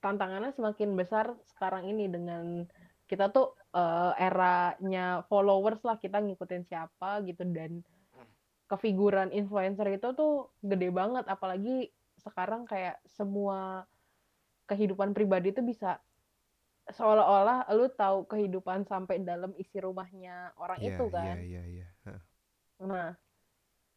tantangannya 0.00 0.54
semakin 0.54 0.96
besar 0.96 1.34
sekarang 1.56 1.88
ini 1.90 2.06
dengan 2.06 2.64
kita 3.10 3.34
tuh 3.34 3.58
eh, 3.74 4.12
eranya 4.22 5.26
followers 5.26 5.82
lah 5.82 5.98
kita 5.98 6.22
ngikutin 6.22 6.64
siapa 6.66 7.24
gitu 7.26 7.42
dan 7.50 7.82
kefiguran 8.70 9.34
influencer 9.34 9.90
itu 9.90 10.14
tuh 10.14 10.54
gede 10.62 10.94
banget 10.94 11.26
apalagi 11.26 11.90
sekarang 12.22 12.68
kayak 12.70 13.02
semua 13.10 13.82
kehidupan 14.70 15.10
pribadi 15.10 15.50
itu 15.50 15.60
bisa 15.66 15.98
seolah-olah 16.90 17.66
lu 17.74 17.86
tahu 17.94 18.26
kehidupan 18.26 18.86
sampai 18.86 19.22
dalam 19.22 19.54
isi 19.58 19.78
rumahnya 19.78 20.54
orang 20.58 20.78
Iya, 20.78 20.88
itu 20.94 21.04
kan. 21.10 21.34
Iya, 21.38 21.42
iya, 21.42 21.62
iya. 21.66 21.86
Hah. 22.06 22.20
Nah, 22.86 23.08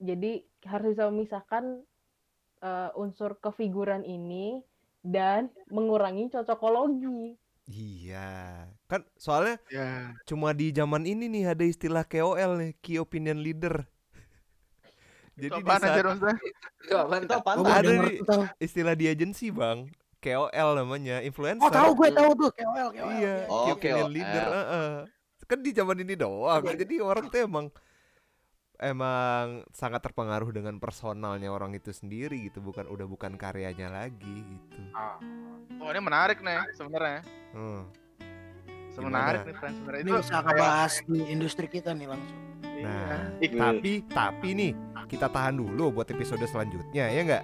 jadi 0.02 0.42
harus 0.66 0.98
bisa 0.98 1.10
memisahkan 1.10 1.64
eh, 2.64 2.90
unsur 2.96 3.36
kefiguran 3.44 4.08
ini 4.08 4.62
dan 5.04 5.52
mengurangi 5.68 6.32
cocokologi. 6.32 7.36
Iya. 7.68 8.68
Kan 8.88 9.04
soalnya 9.16 9.60
Ya. 9.72 10.12
cuma 10.28 10.52
di 10.52 10.72
zaman 10.72 11.04
ini 11.08 11.28
nih 11.32 11.44
ada 11.56 11.64
istilah 11.64 12.04
KOL 12.08 12.60
nih, 12.60 12.72
Key 12.84 13.00
Opinion 13.00 13.40
Leader. 13.40 13.84
Itu 15.34 15.50
Jadi 15.50 15.60
di 15.60 15.64
apaan 15.66 15.82
saat 15.82 15.98
maksudnya? 16.06 16.38
Itu 17.26 17.36
apaan? 17.36 17.58
Tang? 17.64 17.74
Ada 17.74 17.94
di- 18.06 18.20
istilah 18.62 18.94
di 18.94 19.06
agensi, 19.10 19.50
Bang. 19.50 19.90
KOL 20.24 20.70
namanya, 20.74 21.20
influencer. 21.20 21.60
Oh 21.60 21.70
tahu 21.70 21.92
gue 21.94 22.10
tahu 22.10 22.32
tuh 22.34 22.50
KOL 22.54 22.90
KOL. 22.90 23.12
Iya, 23.14 23.36
Oh, 23.46 23.68
Key 23.68 23.74
Opinion 23.76 24.00
KOL. 24.00 24.10
Leader. 24.10 24.46
heeh. 24.48 24.92
Kan 25.44 25.60
di 25.60 25.72
zaman 25.72 25.98
ini 25.98 26.16
doang. 26.16 26.64
Jadi 26.64 26.96
orang 26.98 27.28
tuh 27.28 27.44
emang 27.44 27.68
emang 28.80 29.46
sangat 29.72 30.02
terpengaruh 30.02 30.50
dengan 30.50 30.76
personalnya 30.76 31.48
orang 31.48 31.72
itu 31.72 31.92
sendiri 31.92 32.40
gitu, 32.42 32.60
bukan 32.60 32.84
udah 32.86 33.06
bukan 33.06 33.36
karyanya 33.36 33.88
lagi 33.88 34.38
gitu. 34.42 34.80
Oh, 35.78 35.88
ini 35.88 36.00
menarik 36.00 36.40
nih 36.40 36.64
sebenarnya. 36.74 37.22
Hmm. 37.52 37.84
Semenarik 38.90 39.42
Gimana? 39.42 39.50
nih 39.50 39.56
friend 39.58 39.76
sebenarnya 39.76 40.00
Ini 40.00 40.12
itu. 40.12 40.22
bisa 40.22 40.36
ngebahas 40.38 40.94
di 41.04 41.20
industri 41.26 41.66
kita 41.66 41.92
nih 41.92 42.08
langsung. 42.08 42.40
Iya. 42.64 42.86
Nah, 42.86 43.22
Ih, 43.40 43.50
tapi 43.52 43.92
tapi 44.06 44.50
nih 44.54 44.72
kita 45.08 45.28
tahan 45.28 45.56
dulu 45.56 45.90
buat 45.92 46.08
episode 46.08 46.44
selanjutnya 46.44 47.10
ya 47.10 47.22
nggak? 47.24 47.44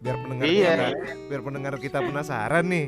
Biar 0.00 0.16
pendengar 0.16 0.44
Iya. 0.46 0.72
kita, 0.72 0.86
biar 1.28 1.40
pendengar 1.42 1.74
kita 1.76 1.98
penasaran 2.00 2.64
nih. 2.64 2.86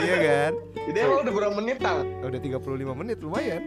iya 0.00 0.16
kan? 0.18 0.52
Jadi 0.80 0.98
emang 0.98 1.20
udah 1.20 1.32
berapa 1.32 1.54
menit 1.54 1.76
tang? 1.78 2.00
Udah 2.18 2.40
35 2.40 2.64
menit 2.96 3.20
lumayan. 3.20 3.62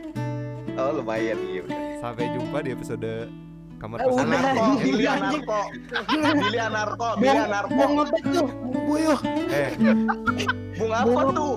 Oh 0.74 0.90
lumayan 0.92 1.38
iya. 1.46 1.62
udah. 1.62 1.78
Sampai 2.02 2.34
jumpa 2.34 2.58
di 2.60 2.70
episode 2.72 3.30
kamar 3.78 3.98
Eh. 4.00 4.10
Anarko, 4.10 4.58
anjing. 4.64 4.82
Billy 4.82 5.06
anarko, 5.06 5.60
Billy 6.10 6.60
anarko, 6.60 7.08
Billy 7.14 7.30
Bung, 7.30 7.46
anarko. 7.46 7.74
bung 7.76 7.94
apa 7.96 8.18
tuh? 8.26 8.48
Bung 8.50 8.82
Puyuh, 8.84 9.20
Eh, 9.52 9.70
Bung 10.74 10.92
apa 10.92 11.22
tuh? 11.30 11.54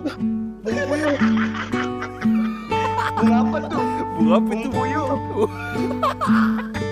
Bung 0.60 0.78
Puyuh. 0.84 1.14
Bung 3.16 3.32
apa 3.32 3.56
tuh? 3.64 3.84
bunga 4.12 4.34
apa 4.34 4.44
Bung 4.46 4.60
itu? 4.60 4.68
puyuh. 4.70 5.08